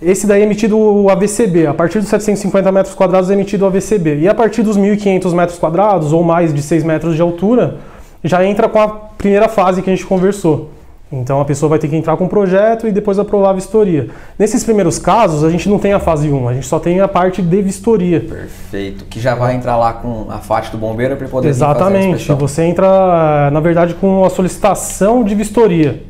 esse 0.00 0.26
daí 0.26 0.40
é 0.40 0.44
emitido 0.46 0.78
o 0.78 1.10
AVCB. 1.10 1.66
A 1.66 1.74
partir 1.74 1.98
dos 1.98 2.08
750 2.08 2.72
metros 2.72 2.94
quadrados 2.94 3.28
é 3.28 3.34
emitido 3.34 3.66
o 3.66 3.68
AVCB. 3.68 4.20
E 4.20 4.28
a 4.28 4.34
partir 4.34 4.62
dos 4.62 4.78
1.500 4.78 5.34
metros 5.34 5.58
quadrados, 5.58 6.14
ou 6.14 6.24
mais 6.24 6.54
de 6.54 6.62
6 6.62 6.82
metros 6.82 7.14
de 7.14 7.20
altura, 7.20 7.76
já 8.24 8.42
entra 8.42 8.70
com 8.70 8.80
a 8.80 8.88
primeira 8.88 9.50
fase 9.50 9.82
que 9.82 9.90
a 9.90 9.94
gente 9.94 10.06
conversou. 10.06 10.70
Então 11.12 11.40
a 11.40 11.44
pessoa 11.44 11.68
vai 11.68 11.78
ter 11.78 11.88
que 11.88 11.96
entrar 11.96 12.16
com 12.16 12.26
o 12.26 12.28
projeto 12.28 12.86
e 12.86 12.92
depois 12.92 13.18
aprovar 13.18 13.50
a 13.50 13.52
vistoria. 13.54 14.08
Nesses 14.38 14.62
primeiros 14.62 14.98
casos, 14.98 15.42
a 15.42 15.50
gente 15.50 15.68
não 15.68 15.78
tem 15.78 15.92
a 15.92 15.98
fase 15.98 16.30
1, 16.30 16.48
a 16.48 16.54
gente 16.54 16.66
só 16.66 16.78
tem 16.78 17.00
a 17.00 17.08
parte 17.08 17.42
de 17.42 17.62
vistoria. 17.62 18.20
Perfeito. 18.20 19.04
Que 19.06 19.18
já 19.18 19.34
vai 19.34 19.56
entrar 19.56 19.76
lá 19.76 19.92
com 19.92 20.26
a 20.30 20.38
FAT 20.38 20.70
do 20.70 20.78
bombeiro 20.78 21.16
para 21.16 21.26
poder 21.26 21.52
vir 21.52 21.58
fazer 21.58 21.64
a 21.64 21.72
Exatamente. 21.72 22.32
Você 22.34 22.62
entra, 22.62 23.50
na 23.50 23.58
verdade, 23.58 23.94
com 23.94 24.24
a 24.24 24.30
solicitação 24.30 25.24
de 25.24 25.34
vistoria. 25.34 26.02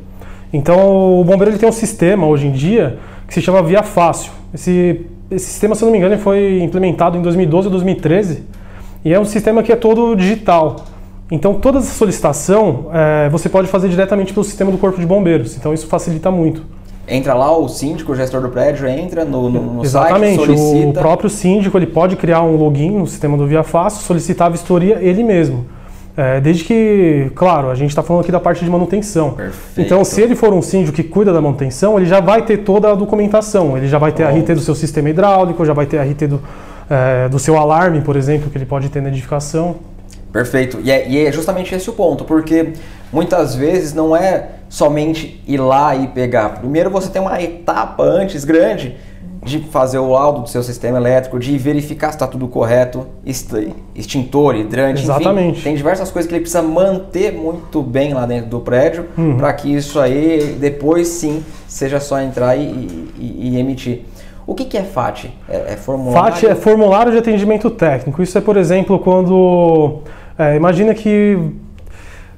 Então, 0.53 1.19
o 1.19 1.23
bombeiro 1.23 1.51
ele 1.51 1.57
tem 1.57 1.67
um 1.67 1.71
sistema 1.73 2.27
hoje 2.27 2.45
em 2.45 2.51
dia 2.51 2.99
que 3.27 3.33
se 3.33 3.41
chama 3.41 3.63
Via 3.63 3.81
Fácil. 3.81 4.31
Esse, 4.53 5.05
esse 5.31 5.45
sistema, 5.45 5.73
se 5.73 5.81
eu 5.81 5.87
não 5.87 5.93
me 5.93 5.97
engano, 5.97 6.15
foi 6.19 6.61
implementado 6.61 7.17
em 7.17 7.21
2012 7.21 7.67
ou 7.67 7.71
2013 7.71 8.43
e 9.03 9.13
é 9.13 9.19
um 9.19 9.25
sistema 9.25 9.63
que 9.63 9.71
é 9.71 9.75
todo 9.75 10.15
digital. 10.15 10.75
Então, 11.31 11.53
toda 11.53 11.79
essa 11.79 11.93
solicitação 11.93 12.87
eh, 12.93 13.29
você 13.29 13.47
pode 13.47 13.69
fazer 13.69 13.87
diretamente 13.87 14.33
pelo 14.33 14.43
sistema 14.43 14.69
do 14.69 14.77
Corpo 14.77 14.99
de 14.99 15.05
Bombeiros. 15.05 15.55
Então, 15.55 15.73
isso 15.73 15.87
facilita 15.87 16.29
muito. 16.29 16.61
Entra 17.07 17.33
lá 17.33 17.57
o 17.57 17.69
síndico, 17.69 18.11
o 18.11 18.15
gestor 18.15 18.41
do 18.41 18.49
prédio, 18.49 18.85
entra 18.87 19.23
no, 19.23 19.49
no, 19.49 19.61
no 19.75 19.83
Exatamente. 19.83 20.35
site, 20.35 20.57
solicita. 20.57 20.99
O 20.99 21.01
próprio 21.01 21.29
síndico 21.29 21.77
ele 21.77 21.87
pode 21.87 22.17
criar 22.17 22.41
um 22.43 22.57
login 22.57 22.91
no 22.91 23.07
sistema 23.07 23.37
do 23.37 23.47
Via 23.47 23.63
Fácil, 23.63 24.03
solicitar 24.03 24.47
a 24.47 24.49
vistoria 24.49 24.99
ele 25.01 25.23
mesmo. 25.23 25.65
É, 26.15 26.41
desde 26.41 26.65
que, 26.65 27.31
claro, 27.33 27.69
a 27.69 27.75
gente 27.75 27.89
está 27.89 28.03
falando 28.03 28.23
aqui 28.23 28.31
da 28.31 28.39
parte 28.39 28.63
de 28.63 28.69
manutenção. 28.69 29.31
Perfeito. 29.31 29.85
Então, 29.85 30.03
se 30.03 30.21
ele 30.21 30.35
for 30.35 30.53
um 30.53 30.61
síndico 30.61 30.95
que 30.95 31.03
cuida 31.03 31.31
da 31.31 31.41
manutenção, 31.41 31.97
ele 31.97 32.05
já 32.05 32.19
vai 32.19 32.41
ter 32.43 32.57
toda 32.57 32.91
a 32.91 32.95
documentação. 32.95 33.77
Ele 33.77 33.87
já 33.87 33.97
vai 33.97 34.11
ter 34.11 34.23
a 34.23 34.27
Pronto. 34.27 34.43
RT 34.43 34.55
do 34.55 34.61
seu 34.61 34.75
sistema 34.75 35.09
hidráulico, 35.09 35.65
já 35.65 35.73
vai 35.73 35.85
ter 35.85 35.97
a 35.97 36.03
RT 36.03 36.27
do, 36.27 36.41
é, 36.89 37.29
do 37.29 37.39
seu 37.39 37.57
alarme, 37.57 38.01
por 38.01 38.17
exemplo, 38.17 38.49
que 38.49 38.57
ele 38.57 38.65
pode 38.65 38.89
ter 38.89 39.01
na 39.01 39.07
edificação. 39.07 39.77
Perfeito. 40.31 40.79
E 40.83 40.89
é, 40.91 41.07
e 41.09 41.25
é 41.25 41.31
justamente 41.31 41.73
esse 41.75 41.89
o 41.89 41.93
ponto, 41.93 42.23
porque 42.23 42.73
muitas 43.11 43.53
vezes 43.55 43.93
não 43.93 44.15
é 44.15 44.49
somente 44.69 45.41
ir 45.47 45.57
lá 45.57 45.95
e 45.95 46.07
pegar. 46.07 46.49
Primeiro 46.59 46.89
você 46.89 47.09
tem 47.09 47.21
uma 47.21 47.41
etapa 47.41 48.03
antes 48.03 48.45
grande 48.45 48.95
de 49.43 49.59
fazer 49.59 49.97
o 49.97 50.11
laudo 50.11 50.41
do 50.41 50.49
seu 50.49 50.61
sistema 50.61 50.97
elétrico, 50.99 51.39
de 51.39 51.57
verificar 51.57 52.09
se 52.09 52.15
está 52.15 52.27
tudo 52.27 52.47
correto, 52.47 53.07
extintor, 53.95 54.55
hidrante, 54.55 55.01
Exatamente. 55.01 55.49
enfim. 55.53 55.63
Tem 55.63 55.75
diversas 55.75 56.11
coisas 56.11 56.29
que 56.29 56.35
ele 56.35 56.41
precisa 56.41 56.61
manter 56.61 57.33
muito 57.33 57.81
bem 57.81 58.13
lá 58.13 58.25
dentro 58.25 58.49
do 58.49 58.59
prédio 58.59 59.07
Uhum. 59.17 59.37
para 59.37 59.51
que 59.53 59.73
isso 59.75 59.99
aí 59.99 60.55
depois 60.59 61.07
sim 61.07 61.43
seja 61.67 61.99
só 61.99 62.21
entrar 62.21 62.55
e, 62.55 62.61
e- 63.17 63.49
e 63.55 63.59
emitir. 63.59 64.01
O 64.45 64.53
que, 64.55 64.65
que 64.65 64.77
é 64.77 64.83
FAT? 64.83 65.25
É, 65.49 65.73
é 65.73 65.75
formulário? 65.77 66.33
FAT 66.35 66.43
é 66.47 66.55
formulário 66.55 67.11
de 67.11 67.17
atendimento 67.17 67.69
técnico. 67.69 68.21
Isso 68.21 68.37
é, 68.37 68.41
por 68.41 68.57
exemplo, 68.57 68.99
quando. 68.99 69.99
É, 70.37 70.55
imagina 70.55 70.93
que 70.93 71.37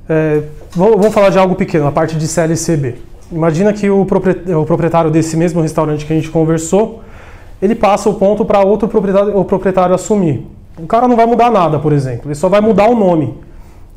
é, 0.09 0.41
vamos 0.75 1.13
falar 1.13 1.29
de 1.29 1.37
algo 1.39 1.55
pequeno, 1.55 1.87
a 1.87 1.91
parte 1.91 2.17
de 2.17 2.27
CLCB. 2.27 2.95
Imagina 3.31 3.73
que 3.73 3.89
o 3.89 4.05
proprietário 4.05 5.09
desse 5.09 5.35
mesmo 5.35 5.61
restaurante 5.61 6.05
que 6.05 6.13
a 6.13 6.15
gente 6.15 6.29
conversou, 6.29 7.01
ele 7.61 7.73
passa 7.73 8.09
o 8.09 8.13
ponto 8.13 8.45
para 8.45 8.59
outro 8.61 8.87
proprietário, 8.87 9.37
o 9.37 9.45
proprietário 9.45 9.95
assumir. 9.95 10.45
O 10.77 10.85
cara 10.85 11.07
não 11.07 11.15
vai 11.15 11.25
mudar 11.25 11.51
nada, 11.51 11.79
por 11.79 11.93
exemplo, 11.93 12.27
ele 12.27 12.35
só 12.35 12.49
vai 12.49 12.61
mudar 12.61 12.89
o 12.89 12.95
nome. 12.95 13.35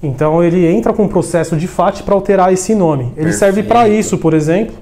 Então 0.03 0.43
ele 0.43 0.67
entra 0.67 0.93
com 0.93 1.05
um 1.05 1.09
processo 1.09 1.57
de 1.57 1.67
FAT 1.67 2.03
para 2.03 2.15
alterar 2.15 2.53
esse 2.53 2.75
nome. 2.75 3.05
Ele 3.05 3.15
Perfeito. 3.15 3.39
serve 3.39 3.63
para 3.63 3.89
isso, 3.89 4.19
por 4.19 4.35
exemplo, 4.35 4.75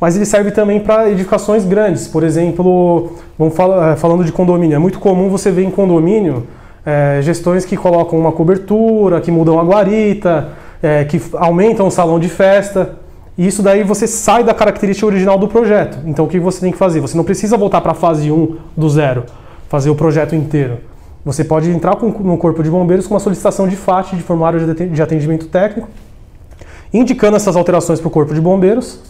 mas 0.00 0.14
ele 0.14 0.26
serve 0.26 0.50
também 0.50 0.80
para 0.80 1.10
edificações 1.10 1.64
grandes. 1.64 2.06
Por 2.06 2.22
exemplo, 2.22 3.12
vamos 3.38 3.54
falar, 3.54 3.92
eh, 3.92 3.96
falando 3.96 4.24
de 4.24 4.32
condomínio, 4.32 4.74
é 4.74 4.78
muito 4.78 4.98
comum 4.98 5.28
você 5.28 5.50
ver 5.50 5.64
em 5.64 5.70
condomínio 5.70 6.46
é, 6.84 7.20
gestões 7.22 7.64
que 7.64 7.76
colocam 7.76 8.18
uma 8.18 8.32
cobertura, 8.32 9.20
que 9.20 9.30
mudam 9.30 9.58
a 9.58 9.62
guarita, 9.62 10.48
é, 10.82 11.04
que 11.04 11.20
aumentam 11.34 11.86
o 11.86 11.90
salão 11.90 12.18
de 12.18 12.28
festa. 12.28 12.96
E 13.38 13.46
isso 13.46 13.62
daí 13.62 13.82
você 13.82 14.06
sai 14.06 14.44
da 14.44 14.52
característica 14.52 15.06
original 15.06 15.38
do 15.38 15.48
projeto. 15.48 15.98
Então 16.04 16.24
o 16.24 16.28
que 16.28 16.38
você 16.38 16.60
tem 16.60 16.72
que 16.72 16.78
fazer? 16.78 17.00
Você 17.00 17.16
não 17.16 17.24
precisa 17.24 17.56
voltar 17.56 17.80
para 17.80 17.92
a 17.92 17.94
fase 17.94 18.30
1 18.30 18.56
do 18.76 18.90
zero, 18.90 19.24
fazer 19.68 19.90
o 19.90 19.94
projeto 19.94 20.34
inteiro. 20.34 20.78
Você 21.24 21.44
pode 21.44 21.70
entrar 21.70 21.96
com, 21.96 22.08
no 22.08 22.36
Corpo 22.36 22.62
de 22.62 22.70
Bombeiros 22.70 23.06
com 23.06 23.14
uma 23.14 23.20
solicitação 23.20 23.68
de 23.68 23.76
FAT, 23.76 24.16
de 24.16 24.22
formulário 24.22 24.74
de 24.74 25.00
atendimento 25.00 25.46
técnico, 25.46 25.88
indicando 26.92 27.36
essas 27.36 27.54
alterações 27.54 28.00
para 28.00 28.08
o 28.08 28.10
Corpo 28.10 28.34
de 28.34 28.40
Bombeiros, 28.40 29.00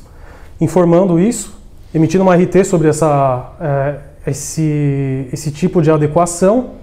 informando 0.60 1.18
isso, 1.18 1.58
emitindo 1.94 2.22
uma 2.22 2.36
RT 2.36 2.64
sobre 2.64 2.88
essa, 2.88 3.52
é, 3.60 3.94
esse, 4.30 5.26
esse 5.32 5.50
tipo 5.50 5.80
de 5.80 5.90
adequação 5.90 6.81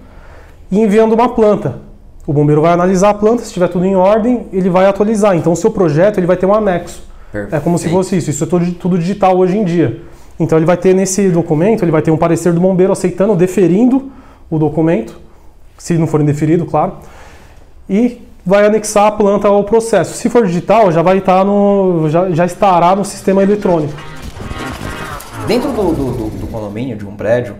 e 0.70 0.80
enviando 0.80 1.12
uma 1.14 1.28
planta. 1.28 1.78
O 2.26 2.32
bombeiro 2.32 2.62
vai 2.62 2.72
analisar 2.72 3.10
a 3.10 3.14
planta, 3.14 3.38
se 3.38 3.48
estiver 3.48 3.68
tudo 3.68 3.84
em 3.84 3.96
ordem, 3.96 4.46
ele 4.52 4.70
vai 4.70 4.86
atualizar. 4.86 5.36
Então 5.36 5.52
o 5.52 5.56
seu 5.56 5.70
projeto 5.70 6.18
ele 6.18 6.26
vai 6.26 6.36
ter 6.36 6.46
um 6.46 6.54
anexo. 6.54 7.02
Perfeito. 7.32 7.56
É 7.56 7.60
como 7.60 7.78
se 7.78 7.88
fosse 7.88 8.16
isso. 8.16 8.30
Isso 8.30 8.44
é 8.44 8.46
tudo, 8.46 8.72
tudo 8.72 8.98
digital 8.98 9.36
hoje 9.36 9.56
em 9.56 9.64
dia. 9.64 10.00
Então 10.38 10.56
ele 10.58 10.66
vai 10.66 10.76
ter 10.76 10.94
nesse 10.94 11.28
documento, 11.28 11.82
ele 11.82 11.90
vai 11.90 12.02
ter 12.02 12.10
um 12.10 12.16
parecer 12.16 12.52
do 12.52 12.60
bombeiro 12.60 12.92
aceitando, 12.92 13.34
deferindo 13.36 14.10
o 14.48 14.58
documento, 14.58 15.18
se 15.76 15.98
não 15.98 16.06
for 16.06 16.20
indeferido, 16.20 16.64
claro, 16.64 16.94
e 17.88 18.22
vai 18.44 18.64
anexar 18.64 19.06
a 19.06 19.12
planta 19.12 19.48
ao 19.48 19.64
processo. 19.64 20.14
Se 20.14 20.28
for 20.30 20.46
digital, 20.46 20.90
já 20.90 21.02
vai 21.02 21.18
estar 21.18 21.44
no, 21.44 22.08
já, 22.08 22.30
já 22.30 22.46
estará 22.46 22.96
no 22.96 23.04
sistema 23.04 23.42
eletrônico. 23.42 23.92
Dentro 25.46 25.70
do, 25.72 25.92
do, 25.92 26.30
do 26.30 26.46
condomínio, 26.46 26.96
de 26.96 27.06
um 27.06 27.14
prédio, 27.14 27.54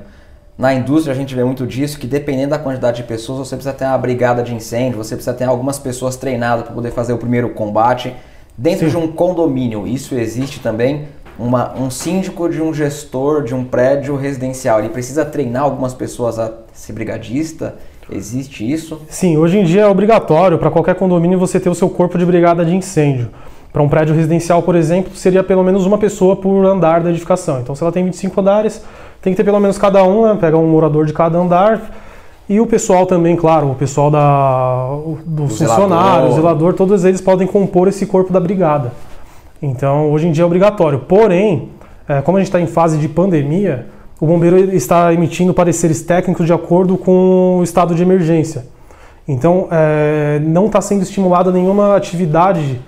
na 0.60 0.74
indústria 0.74 1.14
a 1.14 1.16
gente 1.16 1.34
vê 1.34 1.42
muito 1.42 1.66
disso, 1.66 1.98
que 1.98 2.06
dependendo 2.06 2.50
da 2.50 2.58
quantidade 2.58 2.98
de 2.98 3.04
pessoas, 3.04 3.48
você 3.48 3.56
precisa 3.56 3.74
ter 3.74 3.86
uma 3.86 3.96
brigada 3.96 4.42
de 4.42 4.54
incêndio, 4.54 4.98
você 4.98 5.14
precisa 5.14 5.34
ter 5.34 5.44
algumas 5.44 5.78
pessoas 5.78 6.16
treinadas 6.16 6.66
para 6.66 6.74
poder 6.74 6.90
fazer 6.90 7.14
o 7.14 7.16
primeiro 7.18 7.48
combate. 7.54 8.14
Dentro 8.58 8.84
Sim. 8.84 8.90
de 8.90 8.96
um 8.98 9.10
condomínio, 9.10 9.86
isso 9.86 10.14
existe 10.14 10.60
também? 10.60 11.08
Uma, 11.38 11.72
um 11.78 11.88
síndico 11.90 12.46
de 12.46 12.60
um 12.60 12.74
gestor 12.74 13.42
de 13.42 13.54
um 13.54 13.64
prédio 13.64 14.14
residencial, 14.16 14.80
ele 14.80 14.90
precisa 14.90 15.24
treinar 15.24 15.62
algumas 15.62 15.94
pessoas 15.94 16.38
a 16.38 16.52
ser 16.74 16.92
brigadista? 16.92 17.76
Existe 18.12 18.70
isso? 18.70 19.00
Sim, 19.08 19.38
hoje 19.38 19.58
em 19.58 19.64
dia 19.64 19.82
é 19.82 19.86
obrigatório 19.86 20.58
para 20.58 20.70
qualquer 20.70 20.94
condomínio 20.94 21.38
você 21.38 21.58
ter 21.58 21.70
o 21.70 21.74
seu 21.74 21.88
corpo 21.88 22.18
de 22.18 22.26
brigada 22.26 22.66
de 22.66 22.76
incêndio. 22.76 23.30
Para 23.72 23.82
um 23.82 23.88
prédio 23.88 24.14
residencial, 24.14 24.62
por 24.62 24.74
exemplo, 24.74 25.14
seria 25.14 25.42
pelo 25.42 25.62
menos 25.62 25.86
uma 25.86 25.96
pessoa 25.96 26.36
por 26.36 26.66
andar 26.66 27.00
da 27.00 27.08
edificação. 27.08 27.60
Então, 27.60 27.74
se 27.74 27.82
ela 27.82 27.92
tem 27.92 28.04
25 28.04 28.40
andares, 28.40 28.82
tem 29.22 29.32
que 29.32 29.36
ter 29.36 29.44
pelo 29.44 29.60
menos 29.60 29.76
cada 29.78 30.02
um, 30.04 30.26
né? 30.26 30.38
pega 30.40 30.56
um 30.56 30.66
morador 30.66 31.06
de 31.06 31.12
cada 31.12 31.38
andar. 31.38 31.80
E 32.48 32.60
o 32.60 32.66
pessoal 32.66 33.06
também, 33.06 33.36
claro, 33.36 33.70
o 33.70 33.74
pessoal 33.76 34.10
da, 34.10 34.88
do, 35.24 35.46
funcionário, 35.46 36.30
o 36.30 36.32
zelador, 36.32 36.74
todos 36.74 37.04
eles 37.04 37.20
podem 37.20 37.46
compor 37.46 37.86
esse 37.86 38.06
corpo 38.06 38.32
da 38.32 38.40
brigada. 38.40 38.92
Então, 39.62 40.10
hoje 40.10 40.26
em 40.26 40.32
dia 40.32 40.42
é 40.42 40.46
obrigatório. 40.46 40.98
Porém, 41.00 41.68
é, 42.08 42.20
como 42.22 42.38
a 42.38 42.40
gente 42.40 42.48
está 42.48 42.60
em 42.60 42.66
fase 42.66 42.98
de 42.98 43.08
pandemia, 43.08 43.86
o 44.20 44.26
bombeiro 44.26 44.58
está 44.74 45.14
emitindo 45.14 45.54
pareceres 45.54 46.02
técnicos 46.02 46.44
de 46.44 46.52
acordo 46.52 46.98
com 46.98 47.58
o 47.60 47.62
estado 47.62 47.94
de 47.94 48.02
emergência. 48.02 48.66
Então, 49.28 49.68
é, 49.70 50.40
não 50.42 50.66
está 50.66 50.80
sendo 50.80 51.02
estimulada 51.02 51.52
nenhuma 51.52 51.94
atividade 51.94 52.80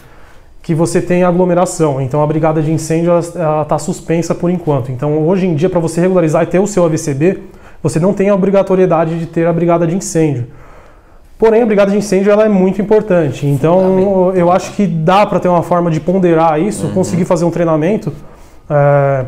que 0.63 0.75
você 0.75 1.03
tem 1.03 1.25
aglomeração. 1.25 2.01
Então 2.01 2.23
a 2.23 2.27
brigada 2.27 2.63
de 2.63 2.71
incêndio 2.71 3.19
está 3.19 3.79
suspensa 3.79 4.35
por 4.35 4.49
enquanto. 4.49 4.93
Então 4.93 5.27
hoje 5.27 5.47
em 5.47 5.55
dia, 5.55 5.69
para 5.69 5.81
você 5.81 6.01
regularizar 6.01 6.45
e 6.45 6.47
ter 6.47 6.61
o 6.61 6.67
seu 6.67 6.85
AVCB, 6.85 7.43
você 7.83 7.99
não 7.99 8.15
tem 8.15 8.29
a 8.29 8.35
obrigatoriedade 8.35 9.19
de 9.19 9.27
ter 9.27 9.47
a 9.47 9.53
brigada 9.53 9.87
de 9.87 9.97
incêndio. 9.97 10.47
Porém, 11.37 11.63
a 11.63 11.67
brigada 11.67 11.91
de 11.91 11.97
incêndio 11.97 12.31
ela 12.31 12.45
é 12.45 12.49
muito 12.49 12.81
importante. 12.81 13.45
Então 13.45 14.33
eu 14.37 14.53
acho 14.53 14.73
que 14.75 14.87
dá 14.87 15.27
para 15.27 15.41
ter 15.41 15.49
uma 15.49 15.65
forma 15.65 15.91
de 15.91 15.99
ponderar 15.99 16.61
isso, 16.61 16.87
uhum. 16.87 16.95
conseguir 16.95 17.25
fazer 17.25 17.45
um 17.45 17.51
treinamento, 17.51 18.13
é, 18.71 19.25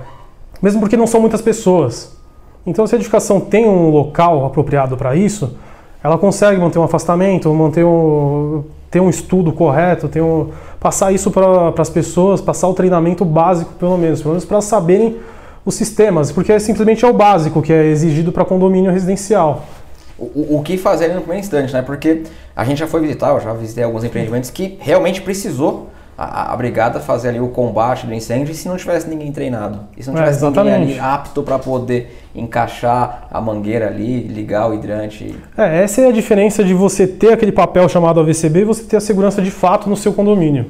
mesmo 0.63 0.79
porque 0.81 0.97
não 0.97 1.09
são 1.09 1.21
muitas 1.21 1.43
pessoas. 1.43 2.17
Então 2.65 2.87
se 2.87 2.95
a 2.95 2.97
edificação 2.97 3.41
tem 3.41 3.69
um 3.69 3.91
local 3.91 4.47
apropriado 4.47 4.97
para 4.97 5.17
isso, 5.17 5.57
ela 6.05 6.17
consegue 6.17 6.61
manter 6.61 6.79
um 6.79 6.85
afastamento, 6.85 7.53
manter 7.53 7.85
um, 7.85 8.63
ter 8.95 9.01
um 9.01 9.11
estudo 9.11 9.53
correto, 9.53 10.07
ter 10.07 10.23
um, 10.23 10.51
passar 10.79 11.11
isso 11.11 11.29
para 11.29 11.75
as 11.77 11.91
pessoas, 11.91 12.41
passar 12.41 12.69
o 12.69 12.75
treinamento 12.75 13.25
básico, 13.25 13.73
pelo 13.73 13.99
menos, 13.99 14.23
pelo 14.23 14.35
menos 14.35 14.45
para 14.45 14.61
saberem 14.61 15.17
os 15.67 15.75
sistemas, 15.75 16.31
porque 16.31 16.53
é 16.53 16.61
simplesmente 16.61 17.05
é 17.05 17.09
o 17.09 17.13
básico 17.13 17.61
que 17.61 17.73
é 17.73 17.87
exigido 17.87 18.31
para 18.31 18.45
condomínio 18.45 18.93
residencial. 18.93 19.65
O, 20.17 20.59
o, 20.59 20.63
que 20.63 20.79
fazer 20.79 21.09
no 21.09 21.23
primeiro 21.23 21.41
instante, 21.41 21.73
né? 21.73 21.83
Porque 21.83 22.23
a 22.55 22.65
gente 22.65 22.79
já 22.79 22.87
foi 22.87 23.01
visitar, 23.01 23.31
eu 23.31 23.41
já 23.41 23.53
visitei 23.53 23.83
alguns 23.83 24.05
empreendimentos 24.05 24.49
que 24.49 24.79
realmente 24.81 25.21
precisou 25.23 25.89
a, 26.17 26.53
a, 26.53 26.57
brigada 26.57 27.01
fazer 27.01 27.31
ali 27.31 27.41
o 27.41 27.49
combate 27.49 28.07
do 28.07 28.15
incêndio 28.15 28.53
e 28.53 28.55
se 28.55 28.69
não 28.69 28.77
tivesse 28.77 29.09
ninguém 29.09 29.33
treinado. 29.33 29.81
E 29.97 30.03
se 30.03 30.11
não 30.11 30.19
é, 30.19 30.25
tivesse 30.25 30.45
é, 30.45 30.49
ninguém 30.49 30.75
ali 30.75 30.99
apto 30.99 31.43
para 31.43 31.59
poder 31.59 32.23
encaixar 32.35 33.27
a 33.31 33.41
mangueira 33.41 33.89
ali, 33.89 34.21
ligar 34.23 34.69
o 34.69 34.75
hidrante. 34.75 35.35
É, 35.57 35.83
essa 35.83 36.01
é 36.01 36.09
a 36.09 36.13
diferença 36.13 36.63
de 36.63 36.75
você 36.75 37.07
ter 37.07 37.33
aquele 37.33 37.53
papel 37.53 37.89
chamado 37.89 38.21
AVCB 38.21 38.61
e 38.61 38.65
você 38.65 38.85
ter 38.85 38.97
a 38.97 39.01
segurança 39.01 39.43
de 39.43 39.51
fato 39.51 39.89
no 39.89 39.97
seu 39.97 40.13
condomínio. 40.13 40.67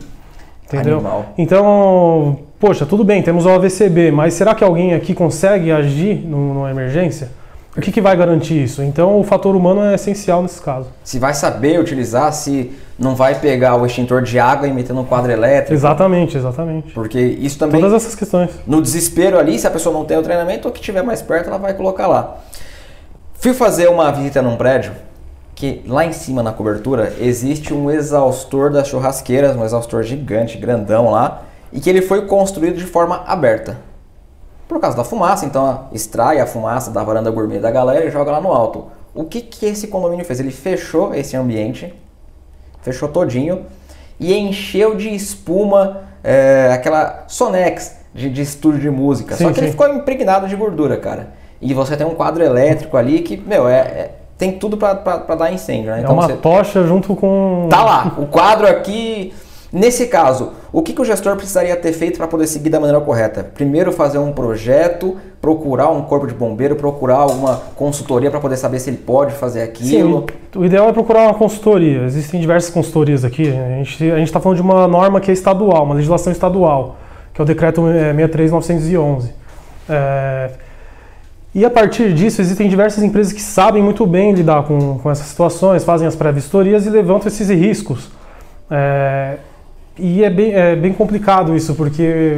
Entendeu? 0.66 0.94
Animal. 0.94 1.26
Então, 1.36 2.38
poxa, 2.58 2.86
tudo 2.86 3.04
bem, 3.04 3.22
temos 3.22 3.44
o 3.44 3.50
AVCB, 3.50 4.10
mas 4.10 4.34
será 4.34 4.54
que 4.54 4.64
alguém 4.64 4.94
aqui 4.94 5.14
consegue 5.14 5.70
agir 5.70 6.26
numa 6.26 6.70
emergência? 6.70 7.28
O 7.76 7.80
que, 7.80 7.90
que 7.90 8.00
vai 8.00 8.16
garantir 8.16 8.62
isso? 8.62 8.82
Então, 8.82 9.18
o 9.18 9.24
fator 9.24 9.56
humano 9.56 9.82
é 9.82 9.94
essencial 9.94 10.42
nesse 10.42 10.62
caso. 10.62 10.88
Se 11.02 11.18
vai 11.18 11.34
saber 11.34 11.80
utilizar, 11.80 12.32
se 12.32 12.72
não 12.96 13.16
vai 13.16 13.34
pegar 13.40 13.74
o 13.74 13.84
extintor 13.84 14.22
de 14.22 14.38
água 14.38 14.68
e 14.68 14.72
meter 14.72 14.92
no 14.92 15.04
quadro 15.04 15.32
elétrico. 15.32 15.74
Exatamente, 15.74 16.36
exatamente. 16.36 16.92
Porque 16.92 17.18
isso 17.18 17.58
também. 17.58 17.80
Todas 17.80 18.02
essas 18.02 18.14
questões. 18.14 18.50
No 18.64 18.80
desespero 18.80 19.38
ali, 19.38 19.58
se 19.58 19.66
a 19.66 19.70
pessoa 19.70 19.92
não 19.92 20.04
tem 20.04 20.16
o 20.16 20.22
treinamento, 20.22 20.68
o 20.68 20.70
que 20.72 20.80
tiver 20.80 21.02
mais 21.02 21.20
perto, 21.20 21.48
ela 21.48 21.58
vai 21.58 21.74
colocar 21.74 22.06
lá. 22.06 22.36
Fui 23.34 23.52
fazer 23.52 23.88
uma 23.88 24.12
visita 24.12 24.40
num 24.40 24.56
prédio 24.56 24.92
que 25.54 25.82
lá 25.86 26.04
em 26.04 26.12
cima 26.12 26.42
na 26.42 26.52
cobertura 26.52 27.12
existe 27.20 27.72
um 27.72 27.90
exaustor 27.90 28.70
das 28.70 28.88
churrasqueiras, 28.88 29.56
um 29.56 29.64
exaustor 29.64 30.02
gigante, 30.02 30.58
grandão 30.58 31.10
lá, 31.10 31.42
e 31.72 31.80
que 31.80 31.88
ele 31.88 32.02
foi 32.02 32.26
construído 32.26 32.76
de 32.76 32.84
forma 32.84 33.22
aberta. 33.26 33.78
Por 34.74 34.80
causa 34.80 34.96
da 34.96 35.04
fumaça, 35.04 35.46
então 35.46 35.86
extrai 35.92 36.40
a 36.40 36.46
fumaça 36.48 36.90
da 36.90 37.04
varanda 37.04 37.30
gourmet 37.30 37.60
da 37.60 37.70
galera 37.70 38.04
e 38.06 38.10
joga 38.10 38.32
lá 38.32 38.40
no 38.40 38.52
alto. 38.52 38.86
O 39.14 39.22
que, 39.22 39.40
que 39.40 39.66
esse 39.66 39.86
condomínio 39.86 40.24
fez? 40.24 40.40
Ele 40.40 40.50
fechou 40.50 41.14
esse 41.14 41.36
ambiente 41.36 41.94
fechou 42.82 43.08
todinho 43.08 43.62
e 44.18 44.36
encheu 44.36 44.96
de 44.96 45.08
espuma 45.14 46.02
é, 46.24 46.70
aquela 46.72 47.22
Sonex 47.28 47.98
de, 48.12 48.28
de 48.28 48.42
estúdio 48.42 48.80
de 48.80 48.90
música. 48.90 49.36
Sim, 49.36 49.44
Só 49.44 49.50
que 49.50 49.56
sim. 49.56 49.60
ele 49.62 49.70
ficou 49.70 49.88
impregnado 49.88 50.48
de 50.48 50.56
gordura, 50.56 50.96
cara. 50.96 51.28
E 51.62 51.72
você 51.72 51.96
tem 51.96 52.04
um 52.04 52.16
quadro 52.16 52.42
elétrico 52.42 52.96
ali 52.96 53.20
que, 53.20 53.36
meu, 53.36 53.68
é, 53.68 53.78
é 53.78 54.10
tem 54.36 54.58
tudo 54.58 54.76
para 54.76 55.34
dar 55.36 55.52
incêndio, 55.52 55.92
né? 55.92 56.00
Então 56.00 56.10
é 56.10 56.14
uma 56.14 56.26
você... 56.26 56.34
tocha 56.34 56.82
junto 56.82 57.14
com. 57.14 57.68
Tá 57.70 57.84
lá, 57.84 58.14
o 58.18 58.26
quadro 58.26 58.66
aqui 58.66 59.32
Nesse 59.74 60.06
caso, 60.06 60.52
o 60.72 60.82
que, 60.82 60.92
que 60.92 61.02
o 61.02 61.04
gestor 61.04 61.34
precisaria 61.34 61.74
ter 61.74 61.92
feito 61.92 62.16
para 62.16 62.28
poder 62.28 62.46
seguir 62.46 62.70
da 62.70 62.78
maneira 62.78 63.00
correta? 63.00 63.42
Primeiro, 63.42 63.90
fazer 63.90 64.18
um 64.18 64.30
projeto, 64.30 65.16
procurar 65.40 65.90
um 65.90 66.02
corpo 66.02 66.28
de 66.28 66.32
bombeiro, 66.32 66.76
procurar 66.76 67.26
uma 67.26 67.56
consultoria 67.74 68.30
para 68.30 68.38
poder 68.38 68.56
saber 68.56 68.78
se 68.78 68.88
ele 68.88 68.98
pode 68.98 69.34
fazer 69.34 69.62
aquilo. 69.62 70.26
Sim, 70.52 70.60
o 70.60 70.64
ideal 70.64 70.88
é 70.88 70.92
procurar 70.92 71.22
uma 71.22 71.34
consultoria. 71.34 72.04
Existem 72.04 72.40
diversas 72.40 72.70
consultorias 72.70 73.24
aqui. 73.24 73.50
A 73.50 73.82
gente 73.82 74.12
a 74.12 74.20
está 74.20 74.38
falando 74.38 74.58
de 74.58 74.62
uma 74.62 74.86
norma 74.86 75.20
que 75.20 75.28
é 75.28 75.34
estadual, 75.34 75.82
uma 75.82 75.96
legislação 75.96 76.32
estadual, 76.32 76.94
que 77.34 77.40
é 77.40 77.42
o 77.42 77.46
decreto 77.46 77.82
63911. 77.82 79.32
É, 79.88 79.92
é, 79.92 80.50
e 81.52 81.64
a 81.64 81.70
partir 81.70 82.14
disso, 82.14 82.40
existem 82.40 82.68
diversas 82.68 83.02
empresas 83.02 83.32
que 83.32 83.42
sabem 83.42 83.82
muito 83.82 84.06
bem 84.06 84.32
lidar 84.32 84.62
com, 84.62 85.00
com 85.00 85.10
essas 85.10 85.26
situações, 85.26 85.82
fazem 85.82 86.06
as 86.06 86.14
pré-vistorias 86.14 86.86
e 86.86 86.90
levantam 86.90 87.26
esses 87.26 87.48
riscos. 87.48 88.08
É, 88.70 89.36
e 89.98 90.24
é 90.24 90.30
bem, 90.30 90.52
é 90.52 90.76
bem 90.76 90.92
complicado 90.92 91.54
isso, 91.56 91.74
porque 91.74 92.36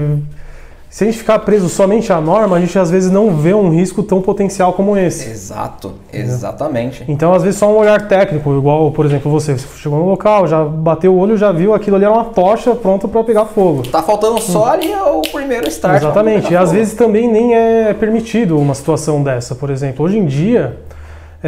Se 0.96 1.04
a 1.04 1.06
gente 1.08 1.18
ficar 1.18 1.40
preso 1.40 1.68
somente 1.68 2.10
à 2.10 2.20
norma, 2.20 2.56
a 2.56 2.60
gente 2.60 2.78
às 2.78 2.90
vezes 2.90 3.10
não 3.10 3.36
vê 3.36 3.52
um 3.52 3.68
risco 3.68 4.02
tão 4.02 4.22
potencial 4.22 4.72
como 4.72 4.96
esse. 4.96 5.28
Exato, 5.28 5.92
exatamente. 6.10 7.04
Então, 7.06 7.34
às 7.34 7.42
vezes, 7.42 7.58
só 7.58 7.70
um 7.70 7.76
olhar 7.76 8.08
técnico, 8.08 8.56
igual, 8.56 8.90
por 8.92 9.04
exemplo, 9.04 9.30
você 9.30 9.58
chegou 9.58 9.98
no 9.98 10.06
local, 10.06 10.46
já 10.46 10.64
bateu 10.64 11.12
o 11.12 11.18
olho, 11.18 11.36
já 11.36 11.52
viu 11.52 11.74
aquilo 11.74 11.96
ali 11.96 12.06
era 12.06 12.14
uma 12.14 12.24
tocha 12.24 12.74
pronta 12.74 13.06
para 13.06 13.22
pegar 13.24 13.44
fogo. 13.44 13.82
Tá 13.82 14.02
faltando 14.02 14.40
só 14.40 14.68
ali 14.68 14.90
o 14.94 15.20
primeiro 15.30 15.68
start. 15.68 16.02
Exatamente, 16.02 16.52
e 16.52 16.56
às 16.56 16.72
vezes 16.72 16.94
também 16.94 17.30
nem 17.30 17.54
é 17.54 17.92
permitido 17.92 18.58
uma 18.58 18.74
situação 18.74 19.22
dessa, 19.22 19.54
por 19.54 19.68
exemplo. 19.68 20.02
Hoje 20.02 20.18
em 20.18 20.24
dia, 20.24 20.78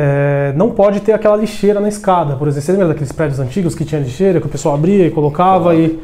é, 0.01 0.53
não 0.55 0.71
pode 0.71 1.01
ter 1.01 1.13
aquela 1.13 1.37
lixeira 1.37 1.81
na 1.81 1.89
escada, 1.89 2.37
por 2.37 2.47
exemplo. 2.47 2.67
Você 2.67 2.73
lembra 2.73 2.89
daqueles 2.89 3.11
prédios 3.11 3.41
antigos 3.41 3.75
que 3.75 3.85
tinha 3.85 4.01
lixeira, 4.01 4.41
que 4.41 4.47
o 4.47 4.51
pessoal 4.51 4.75
abria 4.75 5.07
e 5.07 5.11
colocava 5.11 5.75
e 5.75 5.99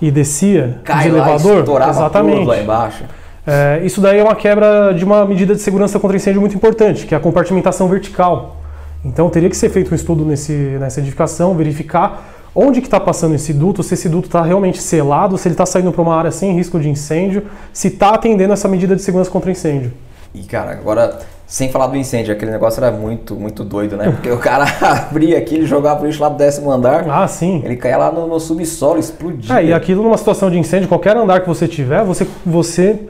e 0.00 0.10
descia 0.10 0.78
Cai 0.82 1.04
de 1.04 1.10
lá, 1.10 1.28
elevador. 1.28 1.82
Exatamente. 1.88 2.46
lá 2.46 2.60
embaixo. 2.60 3.04
É, 3.46 3.80
isso 3.84 4.00
daí 4.00 4.18
é 4.18 4.22
uma 4.22 4.34
quebra 4.34 4.92
de 4.92 5.04
uma 5.04 5.24
medida 5.24 5.54
de 5.54 5.60
segurança 5.60 5.98
contra 5.98 6.16
incêndio 6.16 6.40
muito 6.40 6.54
importante, 6.54 7.06
que 7.06 7.14
é 7.14 7.18
a 7.18 7.20
compartimentação 7.20 7.88
vertical. 7.88 8.56
Então 9.04 9.28
teria 9.28 9.48
que 9.48 9.56
ser 9.56 9.70
feito 9.70 9.92
um 9.92 9.94
estudo 9.94 10.24
nesse, 10.24 10.52
nessa 10.52 11.00
edificação, 11.00 11.54
verificar 11.54 12.22
onde 12.54 12.80
que 12.80 12.86
está 12.86 12.98
passando 12.98 13.34
esse 13.34 13.52
duto, 13.52 13.82
se 13.82 13.94
esse 13.94 14.08
duto 14.08 14.26
está 14.26 14.42
realmente 14.42 14.82
selado, 14.82 15.38
se 15.38 15.46
ele 15.46 15.54
está 15.54 15.64
saindo 15.64 15.92
para 15.92 16.02
uma 16.02 16.16
área 16.16 16.30
sem 16.30 16.52
risco 16.54 16.80
de 16.80 16.88
incêndio, 16.88 17.44
se 17.72 17.88
está 17.88 18.10
atendendo 18.10 18.52
essa 18.52 18.68
medida 18.68 18.96
de 18.96 19.02
segurança 19.02 19.30
contra 19.30 19.50
incêndio. 19.50 19.92
E 20.34 20.42
cara, 20.42 20.72
agora 20.72 21.18
sem 21.50 21.68
falar 21.68 21.88
do 21.88 21.96
incêndio, 21.96 22.32
aquele 22.32 22.52
negócio 22.52 22.80
era 22.80 22.96
muito, 22.96 23.34
muito 23.34 23.64
doido, 23.64 23.96
né? 23.96 24.08
Porque 24.08 24.30
o 24.30 24.38
cara 24.38 24.66
abria 24.80 25.36
aqui, 25.36 25.56
ele 25.56 25.66
jogava 25.66 26.00
o 26.00 26.06
lixo 26.06 26.22
lá 26.22 26.28
do 26.28 26.36
décimo 26.36 26.70
andar. 26.70 27.04
Ah, 27.10 27.26
sim. 27.26 27.60
Ele 27.64 27.74
caía 27.74 27.96
lá 27.96 28.12
no, 28.12 28.28
no 28.28 28.38
subsolo, 28.38 29.00
explodia. 29.00 29.58
É, 29.58 29.64
e 29.64 29.72
aquilo 29.72 30.00
numa 30.00 30.16
situação 30.16 30.48
de 30.48 30.56
incêndio, 30.56 30.88
qualquer 30.88 31.16
andar 31.16 31.40
que 31.40 31.48
você 31.48 31.66
tiver, 31.66 32.04
você, 32.04 32.24
você 32.46 33.00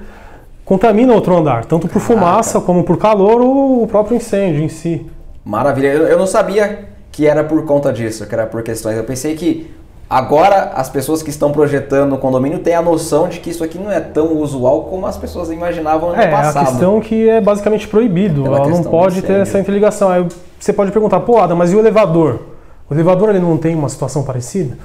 contamina 0.64 1.12
outro 1.12 1.36
andar, 1.36 1.66
tanto 1.66 1.86
por 1.86 2.00
Caraca. 2.00 2.14
fumaça 2.14 2.62
como 2.62 2.82
por 2.82 2.96
calor 2.96 3.42
ou 3.42 3.82
o 3.82 3.86
próprio 3.86 4.16
incêndio 4.16 4.64
em 4.64 4.70
si. 4.70 5.06
Maravilha. 5.44 5.88
Eu, 5.88 6.06
eu 6.06 6.18
não 6.18 6.26
sabia 6.26 6.86
que 7.12 7.26
era 7.26 7.44
por 7.44 7.66
conta 7.66 7.92
disso, 7.92 8.26
que 8.26 8.34
era 8.34 8.46
por 8.46 8.62
questões. 8.62 8.96
Eu 8.96 9.04
pensei 9.04 9.34
que 9.36 9.70
agora 10.10 10.72
as 10.74 10.90
pessoas 10.90 11.22
que 11.22 11.30
estão 11.30 11.52
projetando 11.52 12.14
o 12.14 12.18
condomínio 12.18 12.58
têm 12.58 12.74
a 12.74 12.82
noção 12.82 13.28
de 13.28 13.38
que 13.38 13.48
isso 13.48 13.62
aqui 13.62 13.78
não 13.78 13.90
é 13.90 14.00
tão 14.00 14.36
usual 14.38 14.82
como 14.84 15.06
as 15.06 15.16
pessoas 15.16 15.50
imaginavam 15.50 16.10
no 16.10 16.16
É, 16.16 16.28
passado. 16.28 16.66
a 16.66 16.70
questão 16.70 17.00
que 17.00 17.28
é 17.28 17.40
basicamente 17.40 17.86
proibido, 17.86 18.42
Pela 18.42 18.58
ela 18.58 18.68
não 18.68 18.82
pode 18.82 19.22
ter 19.22 19.34
essa 19.40 19.60
interligação. 19.60 20.08
Aí 20.10 20.26
você 20.58 20.72
pode 20.72 20.90
perguntar, 20.90 21.20
pô, 21.20 21.38
Adam, 21.38 21.56
mas 21.56 21.72
e 21.72 21.76
o 21.76 21.78
elevador? 21.78 22.40
O 22.90 22.94
elevador 22.94 23.28
ele 23.30 23.38
não 23.38 23.56
tem 23.56 23.74
uma 23.76 23.88
situação 23.88 24.24
parecida? 24.24 24.76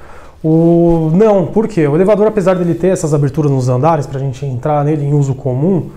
O... 0.44 1.10
Não, 1.16 1.48
por 1.48 1.68
quê? 1.68 1.88
O 1.88 1.96
elevador, 1.96 2.28
apesar 2.28 2.56
dele 2.56 2.76
ter 2.76 2.90
essas 2.90 3.16
aberturas 3.16 3.50
nos 3.50 3.68
andares 3.68 4.06
para 4.06 4.20
a 4.20 4.22
gente 4.22 4.46
entrar 4.46 4.86
nele 4.86 5.04
em 5.04 5.14
uso 5.14 5.34
comum, 5.34 5.90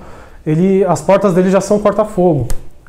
ele, 0.47 0.83
as 0.87 1.03
portas 1.03 1.35
dele 1.35 1.51
já 1.51 1.61
são 1.61 1.79
corta-fogo. 1.79 2.47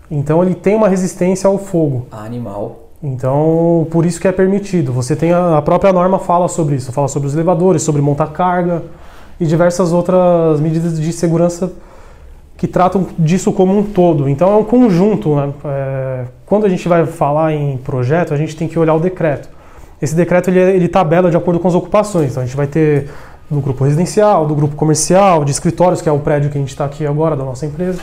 Então 0.09 0.41
ele 0.41 0.55
tem 0.55 0.73
uma 0.73 0.87
resistência 0.87 1.49
ao 1.49 1.57
fogo. 1.57 2.07
Animal. 2.11 2.88
Então, 3.01 3.87
por 3.89 4.05
isso 4.05 4.19
que 4.19 4.27
é 4.27 4.31
permitido. 4.31 4.91
Você 4.91 5.15
tem 5.15 5.31
a, 5.31 5.57
a 5.57 5.61
própria 5.61 5.93
norma 5.93 6.19
fala 6.19 6.47
sobre 6.47 6.75
isso, 6.75 6.91
fala 6.91 7.07
sobre 7.07 7.27
os 7.27 7.33
elevadores, 7.33 7.81
sobre 7.81 8.01
montar 8.01 8.27
carga 8.27 8.83
e 9.39 9.45
diversas 9.45 9.93
outras 9.93 10.59
medidas 10.59 10.99
de 10.99 11.13
segurança 11.13 11.71
que 12.57 12.67
tratam 12.67 13.07
disso 13.17 13.53
como 13.53 13.77
um 13.77 13.83
todo. 13.83 14.27
Então 14.27 14.51
é 14.51 14.55
um 14.57 14.65
conjunto. 14.65 15.33
Né? 15.33 15.53
É, 15.63 16.25
quando 16.45 16.65
a 16.65 16.69
gente 16.69 16.89
vai 16.89 17.05
falar 17.05 17.53
em 17.53 17.77
projeto, 17.77 18.33
a 18.33 18.37
gente 18.37 18.53
tem 18.55 18.67
que 18.67 18.77
olhar 18.77 18.95
o 18.95 18.99
decreto. 18.99 19.47
Esse 20.01 20.13
decreto 20.13 20.49
ele, 20.49 20.59
ele 20.59 20.87
tabela 20.89 21.31
de 21.31 21.37
acordo 21.37 21.57
com 21.57 21.69
as 21.69 21.75
ocupações. 21.75 22.31
Então 22.31 22.43
a 22.43 22.45
gente 22.45 22.57
vai 22.57 22.67
ter 22.67 23.09
do 23.49 23.61
grupo 23.61 23.85
residencial, 23.85 24.45
do 24.45 24.53
grupo 24.53 24.75
comercial, 24.75 25.45
de 25.45 25.51
escritórios, 25.51 26.01
que 26.01 26.09
é 26.09 26.11
o 26.11 26.19
prédio 26.19 26.49
que 26.49 26.57
a 26.57 26.61
gente 26.61 26.69
está 26.69 26.83
aqui 26.83 27.07
agora 27.07 27.35
da 27.35 27.45
nossa 27.45 27.65
empresa. 27.65 28.01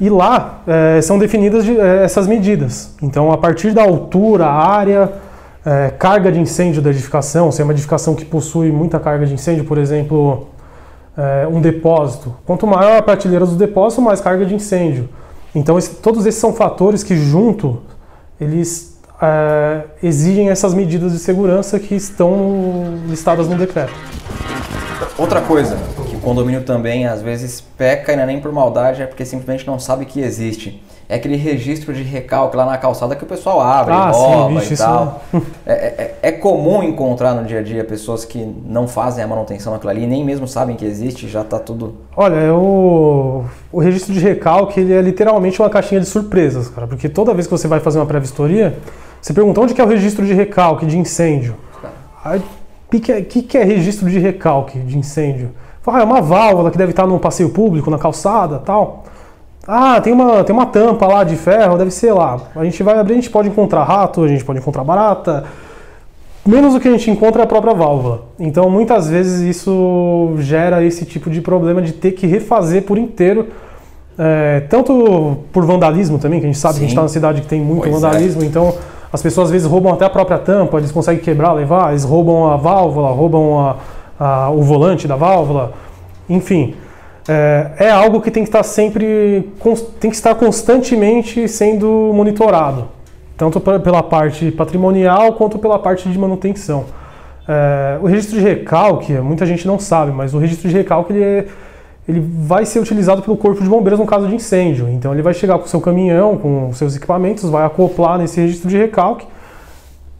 E 0.00 0.08
lá 0.08 0.62
eh, 0.66 1.00
são 1.02 1.18
definidas 1.18 1.64
de- 1.64 1.78
eh, 1.78 2.04
essas 2.04 2.26
medidas. 2.26 2.94
Então, 3.02 3.30
a 3.30 3.36
partir 3.36 3.72
da 3.72 3.82
altura, 3.82 4.46
área, 4.46 5.12
eh, 5.64 5.92
carga 5.98 6.32
de 6.32 6.40
incêndio 6.40 6.80
da 6.80 6.88
edificação, 6.90 7.52
se 7.52 7.60
é 7.60 7.64
uma 7.64 7.72
edificação 7.74 8.14
que 8.14 8.24
possui 8.24 8.72
muita 8.72 8.98
carga 8.98 9.26
de 9.26 9.34
incêndio, 9.34 9.64
por 9.64 9.76
exemplo, 9.76 10.46
eh, 11.18 11.46
um 11.52 11.60
depósito. 11.60 12.34
Quanto 12.46 12.66
maior 12.66 12.96
a 12.98 13.02
prateleira 13.02 13.44
do 13.44 13.56
depósito, 13.56 14.00
mais 14.00 14.22
carga 14.22 14.46
de 14.46 14.54
incêndio. 14.54 15.06
Então, 15.54 15.76
esse- 15.76 15.96
todos 15.96 16.24
esses 16.24 16.40
são 16.40 16.54
fatores 16.54 17.02
que, 17.02 17.14
junto, 17.14 17.80
eles 18.40 18.88
eh, 19.22 19.82
exigem 20.02 20.48
essas 20.48 20.72
medidas 20.72 21.12
de 21.12 21.18
segurança 21.18 21.78
que 21.78 21.94
estão 21.94 22.94
listadas 23.06 23.46
no 23.46 23.54
decreto. 23.54 23.92
Outra 25.18 25.42
coisa 25.42 25.76
o 26.20 26.22
condomínio 26.22 26.62
também 26.62 27.06
às 27.06 27.22
vezes 27.22 27.60
peca 27.60 28.12
e 28.12 28.16
não 28.16 28.24
é 28.24 28.26
nem 28.26 28.40
por 28.40 28.52
maldade, 28.52 29.02
é 29.02 29.06
porque 29.06 29.24
simplesmente 29.24 29.66
não 29.66 29.78
sabe 29.78 30.04
que 30.04 30.20
existe. 30.20 30.82
É 31.08 31.16
aquele 31.16 31.34
registro 31.34 31.92
de 31.92 32.02
recalque 32.04 32.56
lá 32.56 32.64
na 32.64 32.78
calçada 32.78 33.16
que 33.16 33.24
o 33.24 33.26
pessoal 33.26 33.60
abre, 33.60 33.92
Ah, 33.92 34.10
rouba 34.10 34.60
e 34.60 34.72
isso 34.72 34.76
tal. 34.76 35.22
É, 35.66 35.72
é- 35.72 36.14
é 36.22 36.32
comum 36.32 36.82
encontrar 36.84 37.34
no 37.34 37.44
dia 37.44 37.58
a 37.58 37.62
dia 37.62 37.82
pessoas 37.84 38.24
que 38.24 38.38
não 38.64 38.86
fazem 38.86 39.24
a 39.24 39.26
manutenção 39.26 39.72
daquilo 39.72 39.90
ali, 39.90 40.06
nem 40.06 40.24
mesmo 40.24 40.46
sabem 40.46 40.76
que 40.76 40.84
existe, 40.84 41.26
já 41.26 41.42
tá 41.42 41.58
tudo. 41.58 41.96
Olha, 42.16 42.36
é 42.36 42.52
o, 42.52 43.42
o 43.72 43.80
registro 43.80 44.12
de 44.12 44.20
recalque 44.20 44.78
ele 44.78 44.92
é 44.92 45.00
literalmente 45.00 45.60
uma 45.60 45.68
caixinha 45.70 46.00
de 46.00 46.06
surpresas, 46.06 46.68
cara. 46.68 46.86
Porque 46.86 47.08
toda 47.08 47.34
vez 47.34 47.46
que 47.46 47.50
você 47.50 47.66
vai 47.66 47.80
fazer 47.80 47.98
uma 47.98 48.06
pré-vistoria, 48.06 48.76
você 49.20 49.32
pergunta 49.32 49.60
onde 49.60 49.74
que 49.74 49.80
é 49.80 49.84
o 49.84 49.88
registro 49.88 50.24
de 50.24 50.32
recalque 50.34 50.86
de 50.86 50.96
incêndio. 50.96 51.56
O 52.24 52.90
que, 52.90 53.00
que, 53.00 53.12
é, 53.12 53.22
que 53.22 53.42
que 53.42 53.58
é 53.58 53.64
registro 53.64 54.08
de 54.08 54.18
recalque 54.18 54.78
de 54.78 54.96
incêndio? 54.98 55.50
Ah, 55.92 56.00
é 56.00 56.04
uma 56.04 56.20
válvula 56.20 56.70
que 56.70 56.78
deve 56.78 56.90
estar 56.90 57.06
num 57.06 57.18
passeio 57.18 57.50
público, 57.50 57.90
na 57.90 57.98
calçada 57.98 58.58
tal. 58.58 59.04
Ah, 59.66 60.00
tem 60.00 60.12
uma, 60.12 60.42
tem 60.42 60.54
uma 60.54 60.66
tampa 60.66 61.06
lá 61.06 61.22
de 61.24 61.36
ferro, 61.36 61.76
deve 61.76 61.90
ser 61.90 62.12
lá. 62.12 62.38
A 62.56 62.64
gente 62.64 62.82
vai 62.82 62.98
abrir, 62.98 63.12
a 63.14 63.16
gente 63.16 63.30
pode 63.30 63.48
encontrar 63.48 63.84
rato, 63.84 64.22
a 64.24 64.28
gente 64.28 64.44
pode 64.44 64.58
encontrar 64.58 64.82
barata. 64.84 65.44
Menos 66.46 66.74
o 66.74 66.80
que 66.80 66.88
a 66.88 66.90
gente 66.92 67.10
encontra 67.10 67.42
é 67.42 67.44
a 67.44 67.46
própria 67.46 67.74
válvula. 67.74 68.22
Então, 68.38 68.68
muitas 68.70 69.08
vezes 69.08 69.40
isso 69.42 70.34
gera 70.38 70.82
esse 70.82 71.04
tipo 71.04 71.28
de 71.30 71.40
problema 71.40 71.82
de 71.82 71.92
ter 71.92 72.12
que 72.12 72.26
refazer 72.26 72.82
por 72.84 72.96
inteiro, 72.96 73.48
é, 74.18 74.60
tanto 74.68 75.36
por 75.52 75.64
vandalismo 75.66 76.18
também, 76.18 76.40
que 76.40 76.46
a 76.46 76.48
gente 76.48 76.58
sabe 76.58 76.74
que 76.74 76.80
a 76.80 76.82
gente 76.82 76.90
Sim. 76.90 76.94
está 76.94 77.02
numa 77.02 77.08
cidade 77.08 77.42
que 77.42 77.46
tem 77.46 77.60
muito 77.60 77.82
Pois 77.82 77.94
é. 77.94 77.98
vandalismo, 77.98 78.42
então 78.42 78.74
as 79.12 79.22
pessoas 79.22 79.46
às 79.48 79.52
vezes 79.52 79.66
roubam 79.66 79.92
até 79.92 80.04
a 80.06 80.10
própria 80.10 80.38
tampa, 80.38 80.78
eles 80.78 80.90
conseguem 80.90 81.22
quebrar, 81.22 81.52
levar, 81.52 81.90
eles 81.90 82.04
roubam 82.04 82.50
a 82.50 82.56
válvula, 82.56 83.10
roubam 83.10 83.58
a- 83.60 83.76
a- 84.20 84.50
o 84.50 84.62
volante 84.62 85.08
da 85.08 85.16
válvula, 85.16 85.72
enfim. 86.28 86.74
É, 87.28 87.70
é 87.86 87.90
algo 87.90 88.20
que 88.20 88.30
tem 88.30 88.42
que 88.42 88.48
estar 88.50 88.62
sempre, 88.62 89.50
tem 89.98 90.10
que 90.10 90.16
estar 90.16 90.34
constantemente 90.34 91.48
sendo 91.48 91.86
monitorado, 92.14 92.88
tanto 93.36 93.58
pe- 93.60 93.78
pela 93.78 94.02
parte 94.02 94.50
patrimonial 94.50 95.32
quanto 95.34 95.58
pela 95.58 95.78
parte 95.78 96.08
de 96.08 96.18
manutenção. 96.18 96.84
É, 97.48 97.98
o 98.00 98.06
registro 98.06 98.38
de 98.38 98.44
recalque, 98.44 99.12
muita 99.14 99.44
gente 99.46 99.66
não 99.66 99.78
sabe, 99.78 100.12
mas 100.12 100.34
o 100.34 100.38
registro 100.38 100.68
de 100.68 100.76
recalque 100.76 101.12
ele, 101.12 101.22
é- 101.24 101.46
ele 102.08 102.20
vai 102.20 102.64
ser 102.64 102.80
utilizado 102.80 103.22
pelo 103.22 103.36
corpo 103.36 103.62
de 103.62 103.68
bombeiros 103.68 103.98
no 104.00 104.06
caso 104.06 104.26
de 104.28 104.34
incêndio. 104.34 104.88
Então 104.88 105.12
ele 105.12 105.22
vai 105.22 105.34
chegar 105.34 105.58
com 105.58 105.64
o 105.64 105.68
seu 105.68 105.80
caminhão, 105.80 106.36
com 106.36 106.68
os 106.68 106.78
seus 106.78 106.96
equipamentos, 106.96 107.48
vai 107.48 107.64
acoplar 107.64 108.18
nesse 108.18 108.40
registro 108.40 108.68
de 108.68 108.76
recalque. 108.76 109.26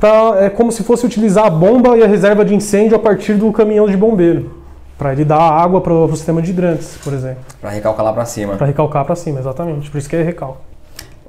Pra, 0.01 0.45
é 0.45 0.49
como 0.51 0.73
se 0.73 0.83
fosse 0.83 1.05
utilizar 1.05 1.45
a 1.45 1.51
bomba 1.51 1.97
e 1.97 2.03
a 2.03 2.07
reserva 2.07 2.43
de 2.45 2.55
incêndio 2.55 2.97
a 2.97 2.99
partir 2.99 3.35
do 3.35 3.53
caminhão 3.53 3.87
de 3.87 3.97
bombeiro, 3.97 4.51
para 4.99 5.13
ele 5.13 5.25
dar 5.27 5.39
água 5.41 5.81
para 5.83 5.93
o 5.93 6.17
sistema 6.17 6.41
de 6.41 6.51
hidrantes, 6.51 6.97
por 7.05 7.13
exemplo, 7.13 7.45
Pra 7.61 7.69
recalcar 7.71 8.05
lá 8.05 8.13
pra 8.13 8.25
cima. 8.25 8.57
para 8.57 8.67
recalcar 8.67 9.05
para 9.05 9.15
cima, 9.15 9.39
exatamente. 9.39 9.91
Por 9.91 9.99
isso 9.99 10.09
que 10.09 10.17
é 10.17 10.23
recalque. 10.23 10.59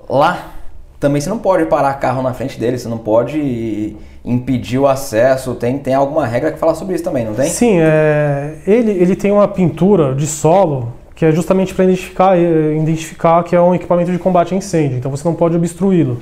Lá 0.09 0.51
também 1.01 1.19
você 1.21 1.29
não 1.29 1.37
pode 1.39 1.65
parar 1.65 1.93
carro 1.95 2.21
na 2.21 2.33
frente 2.33 2.59
dele, 2.59 2.77
você 2.77 2.87
não 2.87 2.97
pode 2.97 3.95
impedir 4.23 4.77
o 4.77 4.87
acesso. 4.87 5.55
Tem, 5.55 5.77
tem 5.79 5.93
alguma 5.93 6.25
regra 6.25 6.51
que 6.51 6.59
fala 6.59 6.73
sobre 6.75 6.95
isso 6.95 7.03
também, 7.03 7.25
não 7.25 7.33
tem? 7.33 7.47
Sim, 7.49 7.77
é, 7.79 8.55
ele, 8.65 8.91
ele 8.91 9.15
tem 9.15 9.31
uma 9.31 9.47
pintura 9.47 10.13
de 10.15 10.27
solo 10.27 10.93
que 11.15 11.25
é 11.25 11.31
justamente 11.31 11.73
para 11.73 11.83
identificar, 11.85 12.37
eh, 12.37 12.77
identificar 12.81 13.43
que 13.43 13.55
é 13.55 13.61
um 13.61 13.75
equipamento 13.75 14.11
de 14.11 14.17
combate 14.17 14.53
a 14.55 14.57
incêndio, 14.57 14.97
então 14.97 15.11
você 15.11 15.27
não 15.27 15.35
pode 15.35 15.55
obstruí-lo. 15.55 16.17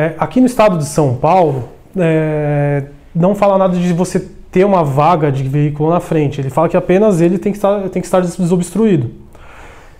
É, 0.00 0.14
aqui 0.18 0.40
no 0.40 0.46
estado 0.46 0.78
de 0.78 0.86
São 0.86 1.14
Paulo, 1.14 1.68
é, 1.94 2.84
não 3.14 3.34
fala 3.34 3.58
nada 3.58 3.76
de 3.76 3.92
você 3.92 4.18
ter 4.50 4.64
uma 4.64 4.82
vaga 4.82 5.30
de 5.30 5.42
veículo 5.42 5.90
na 5.90 6.00
frente, 6.00 6.40
ele 6.40 6.48
fala 6.48 6.70
que 6.70 6.76
apenas 6.76 7.20
ele 7.20 7.38
tem 7.38 7.52
que 7.52 7.58
estar, 7.58 7.82
tem 7.90 8.00
que 8.00 8.08
estar 8.08 8.20
desobstruído. 8.20 9.10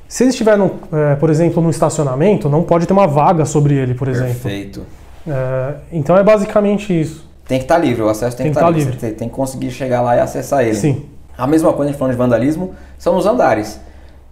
Se 0.09 0.25
ele 0.25 0.31
estiver, 0.31 0.57
no, 0.57 0.73
é, 0.91 1.17
por 1.17 1.29
exemplo, 1.29 1.63
no 1.63 1.69
estacionamento, 1.69 2.49
não 2.49 2.63
pode 2.63 2.87
ter 2.87 2.95
uma 2.95 3.07
vaga 3.07 3.45
sobre 3.45 3.75
ele, 3.75 3.93
por 3.93 4.09
exemplo. 4.09 4.33
Perfeito. 4.33 4.87
É, 5.29 5.75
então 5.93 6.17
é 6.17 6.23
basicamente 6.23 6.99
isso. 6.99 7.29
Tem 7.47 7.59
que 7.59 7.65
estar 7.65 7.77
livre, 7.77 8.03
o 8.03 8.09
acesso 8.09 8.35
tem, 8.35 8.45
Tem 8.45 8.53
que 8.53 8.59
estar 8.59 8.67
tá 8.67 8.73
livre. 8.73 8.93
livre. 8.93 9.01
Você 9.01 9.07
tem, 9.09 9.17
tem 9.17 9.29
que 9.29 9.35
conseguir 9.35 9.71
chegar 9.71 10.01
lá 10.01 10.17
e 10.17 10.21
acessar 10.21 10.65
ele. 10.65 10.77
Sim. 10.77 11.05
A 11.37 11.47
mesma 11.47 11.75
coisa, 11.75 11.91
a 11.91 11.93
gente 11.93 11.99
falando 11.99 12.13
de 12.13 12.19
vandalismo, 12.19 12.75
são 12.97 13.19
os 13.19 13.27
andares. 13.27 13.79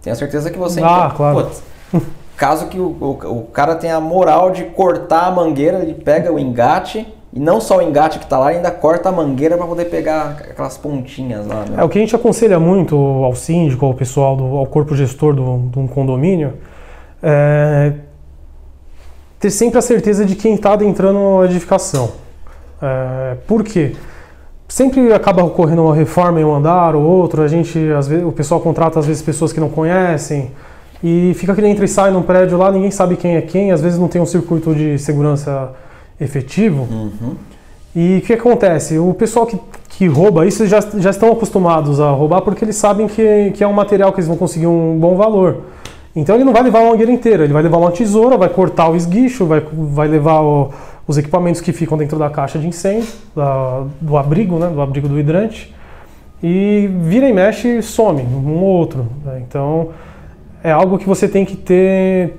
Tenho 0.01 0.15
certeza 0.15 0.49
que 0.49 0.57
você. 0.57 0.81
Ah, 0.81 1.13
claro. 1.15 1.43
Putz, 1.43 1.61
caso 2.39 2.67
que 2.67 2.79
o, 2.79 2.95
o, 3.01 3.39
o 3.39 3.43
cara 3.51 3.75
tenha 3.75 3.97
a 3.97 4.01
moral 4.01 4.49
de 4.49 4.63
cortar 4.63 5.27
a 5.27 5.31
mangueira, 5.31 5.79
ele 5.79 5.93
pega 5.93 6.31
o 6.31 6.39
engate, 6.39 7.05
E 7.31 7.39
não 7.39 7.61
só 7.61 7.77
o 7.77 7.81
engate 7.81 8.17
que 8.17 8.23
está 8.23 8.39
lá, 8.39 8.47
ainda 8.47 8.71
corta 8.71 9.09
a 9.09 9.11
mangueira 9.11 9.57
para 9.57 9.67
poder 9.67 9.85
pegar 9.85 10.37
aquelas 10.49 10.77
pontinhas 10.77 11.45
lá. 11.45 11.65
Né? 11.65 11.75
É 11.77 11.83
o 11.83 11.89
que 11.89 11.99
a 11.99 12.01
gente 12.01 12.15
aconselha 12.15 12.59
muito 12.59 12.95
ao 12.95 13.35
síndico, 13.35 13.85
ao 13.85 13.93
pessoal, 13.93 14.35
do, 14.35 14.57
ao 14.57 14.65
corpo 14.65 14.95
gestor 14.95 15.35
de 15.35 15.41
um 15.79 15.87
condomínio, 15.87 16.53
é 17.21 17.93
ter 19.39 19.51
sempre 19.51 19.77
a 19.77 19.81
certeza 19.81 20.25
de 20.25 20.35
quem 20.35 20.55
está 20.55 20.73
adentrando 20.73 21.41
a 21.41 21.45
edificação. 21.45 22.11
É, 22.81 23.35
por 23.47 23.63
quê? 23.63 23.95
Sempre 24.67 25.13
acaba 25.13 25.43
ocorrendo 25.43 25.83
uma 25.83 25.95
reforma 25.95 26.41
em 26.41 26.43
um 26.43 26.53
andar 26.53 26.95
ou 26.95 27.03
outro, 27.03 27.41
a 27.41 27.47
gente, 27.47 27.77
às 27.91 28.07
vezes, 28.07 28.25
o 28.25 28.31
pessoal 28.31 28.59
contrata 28.59 28.99
às 28.99 29.05
vezes 29.05 29.21
pessoas 29.21 29.53
que 29.53 29.59
não 29.59 29.69
conhecem 29.69 30.51
e 31.03 31.33
fica 31.35 31.55
que 31.55 31.65
entra 31.65 31.85
e 31.85 31.87
sai 31.87 32.11
num 32.11 32.21
prédio 32.21 32.57
lá, 32.57 32.71
ninguém 32.71 32.91
sabe 32.91 33.15
quem 33.15 33.35
é 33.35 33.41
quem, 33.41 33.71
às 33.71 33.81
vezes 33.81 33.97
não 33.97 34.07
tem 34.07 34.21
um 34.21 34.25
circuito 34.25 34.75
de 34.75 34.97
segurança 34.99 35.71
efetivo. 36.19 36.87
Uhum. 36.91 37.35
E 37.95 38.17
o 38.17 38.21
que 38.21 38.33
acontece? 38.33 38.99
O 38.99 39.13
pessoal 39.13 39.45
que, 39.45 39.57
que 39.89 40.05
rouba 40.07 40.45
isso 40.45 40.67
já, 40.67 40.79
já 40.97 41.09
estão 41.09 41.31
acostumados 41.31 41.99
a 41.99 42.11
roubar 42.11 42.41
porque 42.41 42.63
eles 42.63 42.75
sabem 42.75 43.07
que, 43.07 43.51
que 43.51 43.63
é 43.63 43.67
um 43.67 43.73
material 43.73 44.11
que 44.11 44.19
eles 44.19 44.27
vão 44.27 44.37
conseguir 44.37 44.67
um 44.67 44.97
bom 44.99 45.15
valor. 45.15 45.63
Então 46.15 46.35
ele 46.35 46.43
não 46.43 46.53
vai 46.53 46.63
levar 46.63 46.81
uma 46.81 46.91
mangueira 46.91 47.11
inteira, 47.11 47.43
ele 47.43 47.53
vai 47.53 47.63
levar 47.63 47.77
uma 47.77 47.91
tesoura, 47.91 48.37
vai 48.37 48.49
cortar 48.49 48.89
o 48.89 48.95
esguicho, 48.95 49.45
vai, 49.45 49.63
vai 49.71 50.07
levar 50.07 50.41
o, 50.41 50.71
os 51.07 51.17
equipamentos 51.17 51.61
que 51.61 51.71
ficam 51.71 51.97
dentro 51.97 52.19
da 52.19 52.29
caixa 52.29 52.59
de 52.59 52.67
incêndio, 52.67 53.09
da, 53.35 53.83
do 54.01 54.17
abrigo, 54.17 54.57
né, 54.57 54.67
do 54.67 54.81
abrigo 54.81 55.07
do 55.07 55.19
hidrante, 55.19 55.73
e 56.43 56.89
vira 57.01 57.27
e 57.27 57.33
mexe 57.33 57.81
some, 57.81 58.21
um 58.21 58.57
ou 58.57 58.69
outro. 58.69 59.07
Né? 59.23 59.43
Então 59.47 59.89
é 60.63 60.71
algo 60.71 60.97
que 60.97 61.07
você 61.07 61.27
tem 61.27 61.45
que 61.45 61.55
ter 61.55 62.37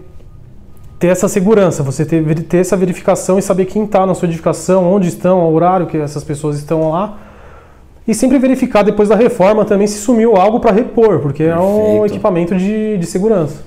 ter 1.01 1.07
essa 1.07 1.29
segurança, 1.29 1.83
você 1.83 2.05
ter, 2.05 2.23
ter 2.43 2.59
essa 2.59 2.77
verificação 2.77 3.39
e 3.39 3.43
saber 3.43 3.65
quem 3.65 3.85
está 3.85 4.05
na 4.05 4.15
sua 4.15 4.29
edificação, 4.29 4.93
onde 4.93 5.09
estão, 5.09 5.41
o 5.41 5.55
horário 5.55 5.87
que 5.87 5.97
essas 5.97 6.23
pessoas 6.23 6.59
estão 6.59 6.91
lá. 6.91 7.17
E 8.07 8.15
sempre 8.15 8.39
verificar 8.39 8.83
depois 8.83 9.09
da 9.09 9.17
reforma 9.17 9.65
também 9.65 9.87
se 9.87 9.99
sumiu 9.99 10.37
algo 10.37 10.61
para 10.61 10.73
repor, 10.73 11.21
porque 11.21 11.45
Perfeito. 11.45 11.59
é 11.59 11.65
um 11.65 12.05
equipamento 12.05 12.55
de, 12.55 12.99
de 12.99 13.07
segurança. 13.07 13.63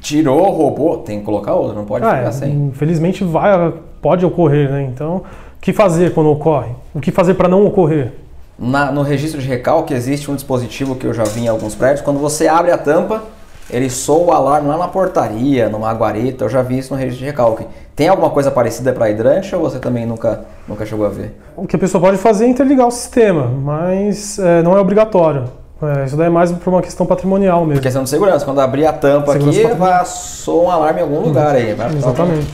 Tirou, 0.00 0.42
roubou, 0.50 0.98
tem 0.98 1.18
que 1.18 1.24
colocar 1.24 1.54
outro, 1.54 1.76
não 1.76 1.84
pode 1.84 2.04
ah, 2.06 2.16
ficar 2.16 2.28
é, 2.28 2.32
sem. 2.32 2.54
Infelizmente 2.68 3.22
vai, 3.24 3.72
pode 4.00 4.24
ocorrer, 4.24 4.70
né? 4.70 4.88
Então, 4.90 5.16
o 5.16 5.60
que 5.60 5.72
fazer 5.72 6.14
quando 6.14 6.30
ocorre? 6.30 6.70
O 6.94 7.00
que 7.00 7.10
fazer 7.10 7.34
para 7.34 7.48
não 7.48 7.66
ocorrer? 7.66 8.12
Na, 8.58 8.90
no 8.90 9.02
registro 9.02 9.40
de 9.40 9.48
recalque 9.48 9.92
existe 9.92 10.30
um 10.30 10.34
dispositivo 10.34 10.94
que 10.94 11.06
eu 11.06 11.12
já 11.12 11.24
vi 11.24 11.42
em 11.42 11.48
alguns 11.48 11.74
prédios, 11.74 12.00
quando 12.00 12.20
você 12.20 12.46
abre 12.48 12.70
a 12.70 12.78
tampa, 12.78 13.22
ele 13.70 13.88
soa 13.88 14.26
o 14.26 14.32
alarme 14.32 14.68
lá 14.68 14.76
na 14.76 14.88
portaria, 14.88 15.68
numa 15.68 15.92
guarita, 15.92 16.44
eu 16.44 16.48
já 16.48 16.62
vi 16.62 16.78
isso 16.78 16.92
no 16.92 16.98
registro 16.98 17.24
de 17.24 17.30
recalque. 17.30 17.66
Tem 17.96 18.08
alguma 18.08 18.30
coisa 18.30 18.50
parecida 18.50 18.92
para 18.92 19.08
hidrante 19.10 19.54
ou 19.54 19.62
você 19.62 19.78
também 19.78 20.04
nunca, 20.04 20.44
nunca 20.68 20.84
chegou 20.84 21.06
a 21.06 21.08
ver? 21.08 21.38
O 21.56 21.66
que 21.66 21.76
a 21.76 21.78
pessoa 21.78 22.00
pode 22.00 22.18
fazer 22.18 22.44
é 22.44 22.48
interligar 22.48 22.86
o 22.86 22.90
sistema, 22.90 23.46
mas 23.46 24.38
é, 24.38 24.62
não 24.62 24.76
é 24.76 24.80
obrigatório. 24.80 25.44
É, 25.82 26.04
isso 26.04 26.16
daí 26.16 26.28
é 26.28 26.30
mais 26.30 26.50
por 26.52 26.72
uma 26.72 26.82
questão 26.82 27.04
patrimonial 27.04 27.60
mesmo. 27.60 27.74
Por 27.74 27.82
questão 27.82 28.04
de 28.04 28.10
segurança. 28.10 28.44
Quando 28.44 28.60
abrir 28.60 28.86
a 28.86 28.92
tampa 28.92 29.32
segurança 29.32 29.68
aqui, 29.68 30.08
soar 30.08 30.64
um 30.66 30.70
alarme 30.70 31.00
em 31.00 31.02
algum 31.02 31.20
lugar 31.20 31.54
aí. 31.54 31.74
Vai 31.74 31.94
Exatamente. 31.94 32.46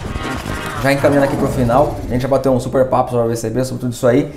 Já 0.82 0.92
encaminhando 0.92 1.24
aqui 1.24 1.36
para 1.36 1.46
o 1.46 1.50
final, 1.50 1.94
a 2.08 2.12
gente 2.12 2.22
já 2.22 2.28
bateu 2.28 2.52
um 2.52 2.58
super 2.58 2.86
papo 2.86 3.10
sobre 3.10 3.26
a 3.26 3.28
VCB, 3.28 3.64
sobre 3.64 3.80
tudo 3.82 3.92
isso 3.92 4.06
aí. 4.06 4.32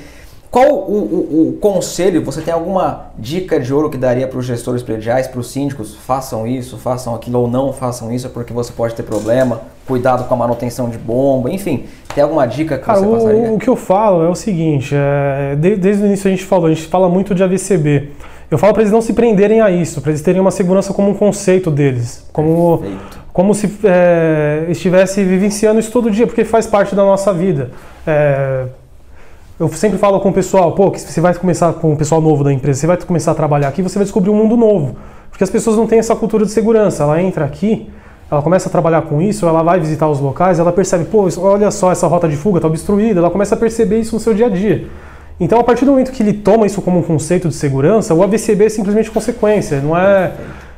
Qual 0.54 0.68
o, 0.68 0.78
o, 0.78 1.50
o, 1.50 1.54
conselho, 1.54 2.24
você 2.24 2.40
tem 2.40 2.54
alguma 2.54 3.08
dica 3.18 3.60
de 3.60 3.74
ouro 3.74 3.90
que 3.90 3.98
daria 3.98 4.28
para 4.28 4.38
os 4.38 4.46
gestores 4.46 4.84
prediais, 4.84 5.26
para 5.26 5.40
os 5.40 5.50
síndicos? 5.50 5.96
Façam 5.96 6.46
isso, 6.46 6.78
façam 6.78 7.16
aquilo 7.16 7.40
ou 7.40 7.48
não 7.48 7.74
façam 7.74 8.14
isso, 8.14 8.30
porque 8.30 8.54
você 8.54 8.72
pode 8.72 8.94
ter 8.94 9.02
problema. 9.02 9.62
Cuidado 9.88 10.28
com 10.28 10.34
a 10.36 10.38
manutenção 10.38 10.92
de 10.92 10.98
bomba, 11.00 11.50
enfim. 11.50 11.86
Tem 12.14 12.24
alguma 12.24 12.46
dica 12.46 12.78
que 12.78 12.86
Cara, 12.86 13.00
você 13.00 13.08
passaria? 13.08 13.50
O, 13.50 13.56
o 13.56 13.58
que 13.58 13.68
eu 13.68 13.76
falo 13.76 14.24
é 14.24 14.30
o 14.30 14.36
seguinte, 14.36 14.94
é, 14.94 15.56
desde 15.56 16.04
o 16.04 16.06
início 16.06 16.28
a 16.28 16.30
gente 16.32 16.46
falou, 16.46 16.68
a 16.68 16.70
gente 16.70 16.86
fala 16.86 17.10
muito 17.10 17.34
de 17.34 17.44
AVCB. 17.44 18.12
Eu 18.52 18.60
falo 18.60 18.74
para 18.74 18.84
eles 18.84 18.94
não 18.94 19.02
se 19.02 19.14
prenderem 19.14 19.60
a 19.60 19.72
isso, 19.72 20.02
para 20.02 20.12
eles 20.12 20.22
terem 20.22 20.40
uma 20.40 20.52
segurança 20.52 20.94
como 20.94 21.10
um 21.10 21.16
conceito 21.16 21.72
deles, 21.72 22.30
como, 22.32 22.84
como 23.34 23.56
se 23.56 23.76
é, 23.84 24.68
estivesse 24.70 25.24
vivenciando 25.24 25.80
isso 25.80 25.92
todo 25.92 26.12
dia, 26.12 26.28
porque 26.28 26.46
faz 26.46 26.68
parte 26.68 26.94
da 26.94 27.02
nossa 27.02 27.34
vida. 27.34 27.72
É, 28.06 28.68
eu 29.60 29.70
sempre 29.70 30.00
falo 30.00 30.20
com 30.20 30.30
o 30.30 30.34
pessoal, 30.34 30.72
pô, 30.72 30.90
que 30.90 31.00
você 31.00 31.22
vai 31.22 31.34
começar 31.36 31.74
com 31.74 31.94
o 31.94 31.98
pessoal 31.98 32.20
novo 32.20 32.44
da 32.44 32.52
empresa, 32.52 32.80
você 32.80 32.88
vai 32.88 32.98
começar 32.98 33.32
a 33.32 33.36
trabalhar 33.36 33.68
aqui, 33.68 33.84
você 33.84 34.00
vai 34.00 34.04
descobrir 34.04 34.32
um 34.32 34.36
mundo 34.36 34.58
novo. 34.58 34.96
Porque 35.30 35.44
as 35.44 35.50
pessoas 35.50 35.78
não 35.78 35.86
têm 35.86 36.00
essa 36.00 36.16
cultura 36.16 36.46
de 36.46 36.52
segurança. 36.52 37.04
Ela 37.04 37.22
entra 37.22 37.46
aqui, 37.46 37.90
ela 38.30 38.42
começa 38.42 38.68
a 38.68 38.72
trabalhar 38.72 39.04
com 39.04 39.22
isso, 39.22 39.48
ela 39.48 39.62
vai 39.62 39.80
visitar 39.80 40.08
os 40.08 40.20
locais, 40.20 40.60
ela 40.60 40.72
percebe, 40.72 41.06
pô, 41.06 41.28
olha 41.38 41.70
só, 41.70 41.92
essa 41.92 42.08
rota 42.08 42.28
de 42.28 42.36
fuga 42.36 42.58
está 42.58 42.68
obstruída, 42.68 43.20
ela 43.20 43.30
começa 43.30 43.54
a 43.54 43.58
perceber 43.58 44.00
isso 44.00 44.16
no 44.16 44.20
seu 44.20 44.34
dia 44.34 44.48
a 44.48 44.50
dia. 44.50 44.88
Então, 45.40 45.60
a 45.60 45.64
partir 45.64 45.86
do 45.86 45.92
momento 45.92 46.12
que 46.12 46.24
ele 46.24 46.34
toma 46.34 46.66
isso 46.66 46.82
como 46.82 47.00
um 47.00 47.04
conceito 47.04 47.48
de 47.48 47.56
segurança, 47.56 48.14
o 48.14 48.24
AVCB 48.24 48.66
é 48.66 48.70
simplesmente 48.70 49.12
consequência, 49.12 49.82
não 49.82 49.98
é, 49.98 50.34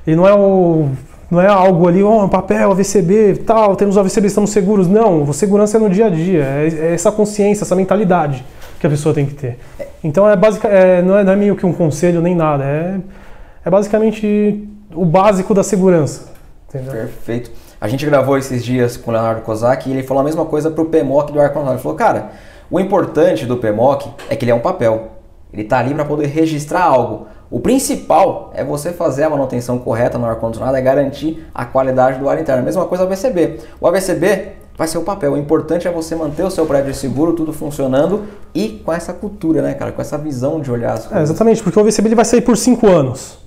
ele 0.05 0.15
não 0.15 0.27
é 0.27 0.33
o 0.33 0.89
não 1.29 1.41
é 1.41 1.47
algo 1.47 1.88
ali, 1.88 2.03
ó, 2.03 2.25
oh, 2.25 2.29
papel, 2.29 2.71
AVCB, 2.71 3.41
tal, 3.47 3.75
temos 3.75 3.97
o 3.97 3.99
AVCB, 3.99 4.27
estamos 4.27 4.51
seguros. 4.51 4.88
Não, 4.88 5.33
segurança 5.33 5.77
é 5.77 5.79
no 5.79 5.89
dia 5.89 6.05
a 6.05 6.09
dia, 6.09 6.43
é, 6.43 6.67
é 6.67 6.93
essa 6.93 7.11
consciência, 7.11 7.63
essa 7.63 7.75
mentalidade 7.75 8.45
que 8.79 8.88
a 8.88 8.89
pessoa 8.89 9.13
tem 9.13 9.25
que 9.25 9.33
ter. 9.33 9.59
Então 10.03 10.29
é, 10.29 10.35
basic, 10.35 10.65
é, 10.67 11.01
não, 11.01 11.17
é, 11.17 11.23
não 11.23 11.33
é 11.33 11.35
meio 11.35 11.55
que 11.55 11.65
um 11.65 11.73
conselho 11.73 12.21
nem 12.21 12.35
nada, 12.35 12.63
é, 12.63 12.99
é 13.65 13.69
basicamente 13.69 14.67
o 14.93 15.05
básico 15.05 15.53
da 15.53 15.63
segurança. 15.63 16.33
Entendeu? 16.69 16.91
Perfeito. 16.91 17.51
A 17.79 17.88
gente 17.88 18.05
gravou 18.05 18.38
esses 18.38 18.63
dias 18.63 18.97
com 18.97 19.11
o 19.11 19.13
Leonardo 19.13 19.41
Kozak 19.41 19.89
e 19.89 19.93
ele 19.93 20.03
falou 20.03 20.21
a 20.21 20.23
mesma 20.23 20.45
coisa 20.45 20.71
para 20.71 20.81
o 20.81 20.85
PMOC 20.85 21.31
do 21.31 21.39
ar-condicionado. 21.39 21.75
Ele 21.75 21.81
falou, 21.81 21.97
cara, 21.97 22.31
o 22.69 22.79
importante 22.79 23.45
do 23.45 23.57
PMOC 23.57 24.09
é 24.29 24.35
que 24.35 24.43
ele 24.43 24.51
é 24.51 24.55
um 24.55 24.59
papel. 24.59 25.11
Ele 25.53 25.61
está 25.61 25.79
ali 25.79 25.93
para 25.93 26.05
poder 26.05 26.27
registrar 26.27 26.83
algo. 26.83 27.27
O 27.49 27.59
principal 27.59 28.51
é 28.55 28.63
você 28.63 28.91
fazer 28.91 29.23
a 29.23 29.29
manutenção 29.29 29.77
correta 29.77 30.17
no 30.17 30.25
ar-condicionado, 30.25 30.75
é 30.75 30.81
garantir 30.81 31.45
a 31.53 31.63
qualidade 31.63 32.19
do 32.19 32.27
ar 32.27 32.39
interno. 32.39 32.61
A 32.61 32.65
mesma 32.65 32.85
coisa 32.85 33.03
o 33.03 33.07
AVCB. 33.07 33.59
O 33.79 33.88
AVCB 33.88 34.53
vai 34.77 34.88
ser 34.88 34.97
o 34.97 35.01
papel. 35.01 35.33
O 35.33 35.38
importante 35.38 35.88
é 35.88 35.91
você 35.91 36.15
manter 36.15 36.43
o 36.43 36.51
seu 36.51 36.65
prédio 36.65 36.93
seguro, 36.93 37.33
tudo 37.33 37.53
funcionando 37.53 38.23
e 38.53 38.81
com 38.83 38.91
essa 38.91 39.13
cultura, 39.13 39.61
né, 39.61 39.73
cara? 39.73 39.91
Com 39.91 40.01
essa 40.01 40.17
visão 40.17 40.59
de 40.59 40.71
olhar 40.71 40.93
as 40.93 41.05
coisas. 41.05 41.17
É, 41.17 41.23
exatamente, 41.23 41.63
porque 41.63 41.79
o 41.79 41.81
AVCB 41.81 42.09
ele 42.09 42.15
vai 42.15 42.25
sair 42.25 42.41
por 42.41 42.57
5 42.57 42.88
anos. 42.88 43.38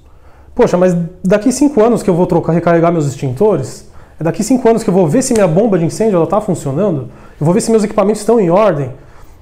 Poxa, 0.54 0.76
mas 0.76 0.96
daqui 1.22 1.52
5 1.52 1.80
anos 1.82 2.02
que 2.02 2.10
eu 2.10 2.14
vou 2.14 2.26
trocar, 2.26 2.52
recarregar 2.52 2.92
meus 2.92 3.06
extintores, 3.06 3.88
é 4.18 4.24
daqui 4.24 4.42
5 4.42 4.68
anos 4.68 4.82
que 4.82 4.90
eu 4.90 4.94
vou 4.94 5.06
ver 5.06 5.22
se 5.22 5.32
minha 5.32 5.46
bomba 5.46 5.78
de 5.78 5.84
incêndio 5.84 6.22
está 6.22 6.40
funcionando, 6.40 7.08
eu 7.40 7.44
vou 7.44 7.54
ver 7.54 7.60
se 7.60 7.70
meus 7.70 7.84
equipamentos 7.84 8.20
estão 8.20 8.40
em 8.40 8.50
ordem. 8.50 8.90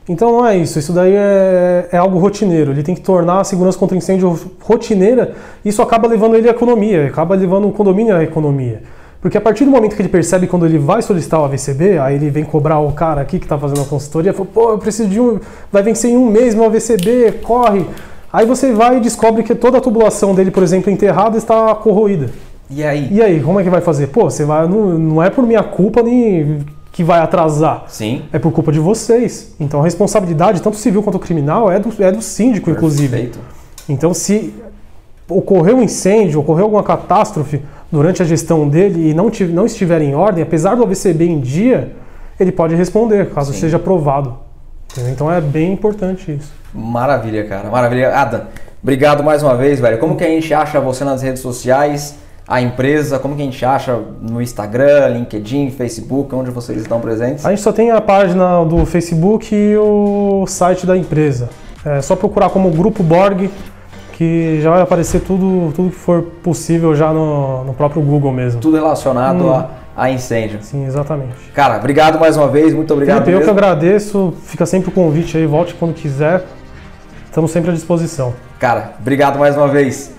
Então 0.08 0.30
não 0.30 0.46
é 0.46 0.56
isso, 0.56 0.78
isso 0.78 0.92
daí 0.92 1.14
é, 1.14 1.88
é, 1.90 1.96
algo 1.96 2.18
rotineiro. 2.18 2.70
Ele 2.70 2.82
tem 2.82 2.94
que 2.94 3.00
tornar 3.00 3.40
a 3.40 3.44
segurança 3.44 3.78
contra 3.78 3.96
incêndio 3.96 4.38
rotineira, 4.60 5.34
isso 5.64 5.82
acaba 5.82 6.06
levando 6.06 6.36
ele 6.36 6.48
à 6.48 6.52
economia, 6.52 7.06
acaba 7.06 7.34
levando 7.34 7.66
o 7.66 7.72
condomínio 7.72 8.14
à 8.14 8.22
economia. 8.22 8.82
Porque 9.26 9.36
a 9.36 9.40
partir 9.40 9.64
do 9.64 9.72
momento 9.72 9.96
que 9.96 10.02
ele 10.02 10.08
percebe 10.08 10.46
quando 10.46 10.66
ele 10.66 10.78
vai 10.78 11.02
solicitar 11.02 11.40
o 11.40 11.44
AVCB, 11.46 11.98
aí 11.98 12.14
ele 12.14 12.30
vem 12.30 12.44
cobrar 12.44 12.78
o 12.78 12.92
cara 12.92 13.20
aqui 13.20 13.40
que 13.40 13.44
está 13.44 13.58
fazendo 13.58 13.80
a 13.80 13.84
consultoria, 13.84 14.32
fala, 14.32 14.48
pô, 14.54 14.70
eu 14.70 14.78
preciso 14.78 15.08
de 15.08 15.18
um, 15.18 15.40
vai 15.72 15.82
vencer 15.82 16.12
em 16.12 16.16
um 16.16 16.30
mês 16.30 16.54
meu 16.54 16.64
AVCB, 16.66 17.40
corre. 17.42 17.84
Aí 18.32 18.46
você 18.46 18.72
vai 18.72 18.98
e 18.98 19.00
descobre 19.00 19.42
que 19.42 19.52
toda 19.52 19.78
a 19.78 19.80
tubulação 19.80 20.32
dele, 20.32 20.52
por 20.52 20.62
exemplo, 20.62 20.92
enterrada, 20.92 21.36
está 21.36 21.74
corroída. 21.74 22.30
E 22.70 22.84
aí? 22.84 23.08
E 23.10 23.20
aí, 23.20 23.40
como 23.40 23.58
é 23.58 23.64
que 23.64 23.68
vai 23.68 23.80
fazer? 23.80 24.06
Pô, 24.06 24.30
você 24.30 24.44
vai, 24.44 24.68
não, 24.68 24.96
não 24.96 25.20
é 25.20 25.28
por 25.28 25.44
minha 25.44 25.64
culpa 25.64 26.04
nem 26.04 26.64
que 26.92 27.02
vai 27.02 27.18
atrasar. 27.18 27.86
Sim. 27.88 28.22
É 28.32 28.38
por 28.38 28.52
culpa 28.52 28.70
de 28.70 28.78
vocês. 28.78 29.56
Então 29.58 29.80
a 29.80 29.82
responsabilidade, 29.82 30.62
tanto 30.62 30.76
civil 30.76 31.02
quanto 31.02 31.18
criminal, 31.18 31.68
é 31.68 31.80
do, 31.80 31.92
é 31.98 32.12
do 32.12 32.22
síndico, 32.22 32.66
Perfeito. 32.66 32.78
inclusive. 32.78 33.32
Então 33.88 34.14
se 34.14 34.54
ocorreu 35.28 35.78
um 35.78 35.82
incêndio, 35.82 36.38
ocorreu 36.38 36.66
alguma 36.66 36.84
catástrofe, 36.84 37.60
durante 37.90 38.22
a 38.22 38.24
gestão 38.24 38.68
dele 38.68 39.10
e 39.10 39.14
não, 39.14 39.30
não 39.50 39.66
estiver 39.66 40.02
em 40.02 40.14
ordem, 40.14 40.42
apesar 40.42 40.74
do 40.74 40.82
AVCB 40.82 41.24
em 41.24 41.40
dia, 41.40 41.92
ele 42.38 42.52
pode 42.52 42.74
responder, 42.74 43.30
caso 43.30 43.52
Sim. 43.52 43.60
seja 43.60 43.76
aprovado. 43.76 44.38
Então 45.08 45.30
é 45.30 45.40
bem 45.40 45.72
importante 45.72 46.32
isso. 46.32 46.52
Maravilha, 46.72 47.44
cara. 47.46 47.68
Maravilha. 47.70 48.14
Adam, 48.14 48.42
obrigado 48.82 49.22
mais 49.22 49.42
uma 49.42 49.56
vez, 49.56 49.80
velho. 49.80 49.98
Como 49.98 50.16
que 50.16 50.24
a 50.24 50.28
gente 50.28 50.52
acha 50.52 50.80
você 50.80 51.04
nas 51.04 51.22
redes 51.22 51.42
sociais? 51.42 52.16
A 52.48 52.60
empresa, 52.60 53.18
como 53.18 53.34
que 53.34 53.42
a 53.42 53.44
gente 53.44 53.64
acha 53.64 53.98
no 54.22 54.40
Instagram, 54.40 55.08
LinkedIn, 55.08 55.70
Facebook, 55.70 56.32
onde 56.32 56.50
vocês 56.50 56.80
estão 56.80 57.00
presentes? 57.00 57.44
A 57.44 57.50
gente 57.50 57.60
só 57.60 57.72
tem 57.72 57.90
a 57.90 58.00
página 58.00 58.64
do 58.64 58.86
Facebook 58.86 59.52
e 59.52 59.76
o 59.76 60.46
site 60.46 60.86
da 60.86 60.96
empresa. 60.96 61.48
É 61.84 62.00
só 62.00 62.14
procurar 62.14 62.50
como 62.50 62.70
Grupo 62.70 63.02
Borg 63.02 63.50
que 64.16 64.60
já 64.62 64.70
vai 64.70 64.80
aparecer 64.80 65.20
tudo, 65.20 65.72
tudo 65.74 65.90
que 65.90 65.96
for 65.96 66.22
possível 66.42 66.94
já 66.94 67.12
no, 67.12 67.64
no 67.64 67.74
próprio 67.74 68.00
Google 68.00 68.32
mesmo. 68.32 68.60
Tudo 68.60 68.76
relacionado 68.76 69.44
hum. 69.44 69.52
a, 69.52 69.68
a 69.94 70.10
incêndio. 70.10 70.58
Sim, 70.62 70.86
exatamente. 70.86 71.50
Cara, 71.54 71.76
obrigado 71.76 72.18
mais 72.18 72.34
uma 72.34 72.48
vez, 72.48 72.72
muito 72.72 72.92
obrigado. 72.94 73.24
Felipe, 73.24 73.40
eu 73.40 73.44
que 73.44 73.50
agradeço, 73.50 74.32
fica 74.44 74.64
sempre 74.64 74.88
o 74.88 74.92
convite 74.92 75.36
aí, 75.36 75.46
volte 75.46 75.74
quando 75.74 75.92
quiser. 75.92 76.44
Estamos 77.26 77.50
sempre 77.50 77.70
à 77.70 77.74
disposição. 77.74 78.32
Cara, 78.58 78.94
obrigado 78.98 79.38
mais 79.38 79.54
uma 79.54 79.68
vez. 79.68 80.16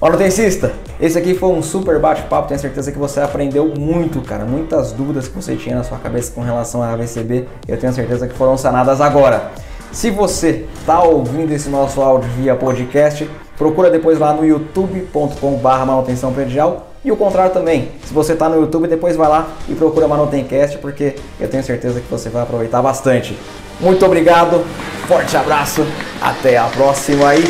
Manutencista, 0.00 0.72
Esse 1.00 1.18
aqui 1.18 1.34
foi 1.34 1.48
um 1.50 1.62
super 1.62 1.98
bate-papo, 1.98 2.48
tenho 2.48 2.58
certeza 2.58 2.90
que 2.90 2.98
você 2.98 3.20
aprendeu 3.20 3.72
muito, 3.76 4.20
cara. 4.20 4.44
Muitas 4.44 4.92
dúvidas 4.92 5.26
que 5.26 5.34
você 5.34 5.56
tinha 5.56 5.76
na 5.76 5.84
sua 5.84 5.98
cabeça 5.98 6.32
com 6.32 6.42
relação 6.42 6.80
à 6.82 6.92
AVCB, 6.92 7.48
eu 7.66 7.76
tenho 7.76 7.92
certeza 7.92 8.28
que 8.28 8.34
foram 8.34 8.56
sanadas 8.56 9.00
agora. 9.00 9.50
Se 9.92 10.10
você 10.10 10.66
está 10.80 11.02
ouvindo 11.02 11.52
esse 11.52 11.68
nosso 11.68 12.00
áudio 12.00 12.28
via 12.30 12.56
podcast, 12.56 13.30
procura 13.58 13.90
depois 13.90 14.18
lá 14.18 14.32
no 14.32 14.44
youtube.com/barra 14.44 15.84
manutenção 15.84 16.32
predial 16.32 16.88
e 17.04 17.12
o 17.12 17.16
contrário 17.16 17.52
também. 17.52 17.90
Se 18.04 18.14
você 18.14 18.32
está 18.32 18.48
no 18.48 18.56
YouTube, 18.56 18.88
depois 18.88 19.16
vai 19.16 19.28
lá 19.28 19.48
e 19.68 19.74
procura 19.74 20.08
Manutencast, 20.08 20.78
porque 20.78 21.16
eu 21.38 21.48
tenho 21.48 21.62
certeza 21.62 22.00
que 22.00 22.10
você 22.10 22.30
vai 22.30 22.42
aproveitar 22.42 22.80
bastante. 22.80 23.36
Muito 23.80 24.04
obrigado, 24.06 24.64
forte 25.06 25.36
abraço, 25.36 25.84
até 26.20 26.56
a 26.56 26.64
próxima 26.64 27.28
aí. 27.28 27.44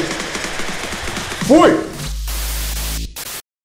Fui! 1.47 1.92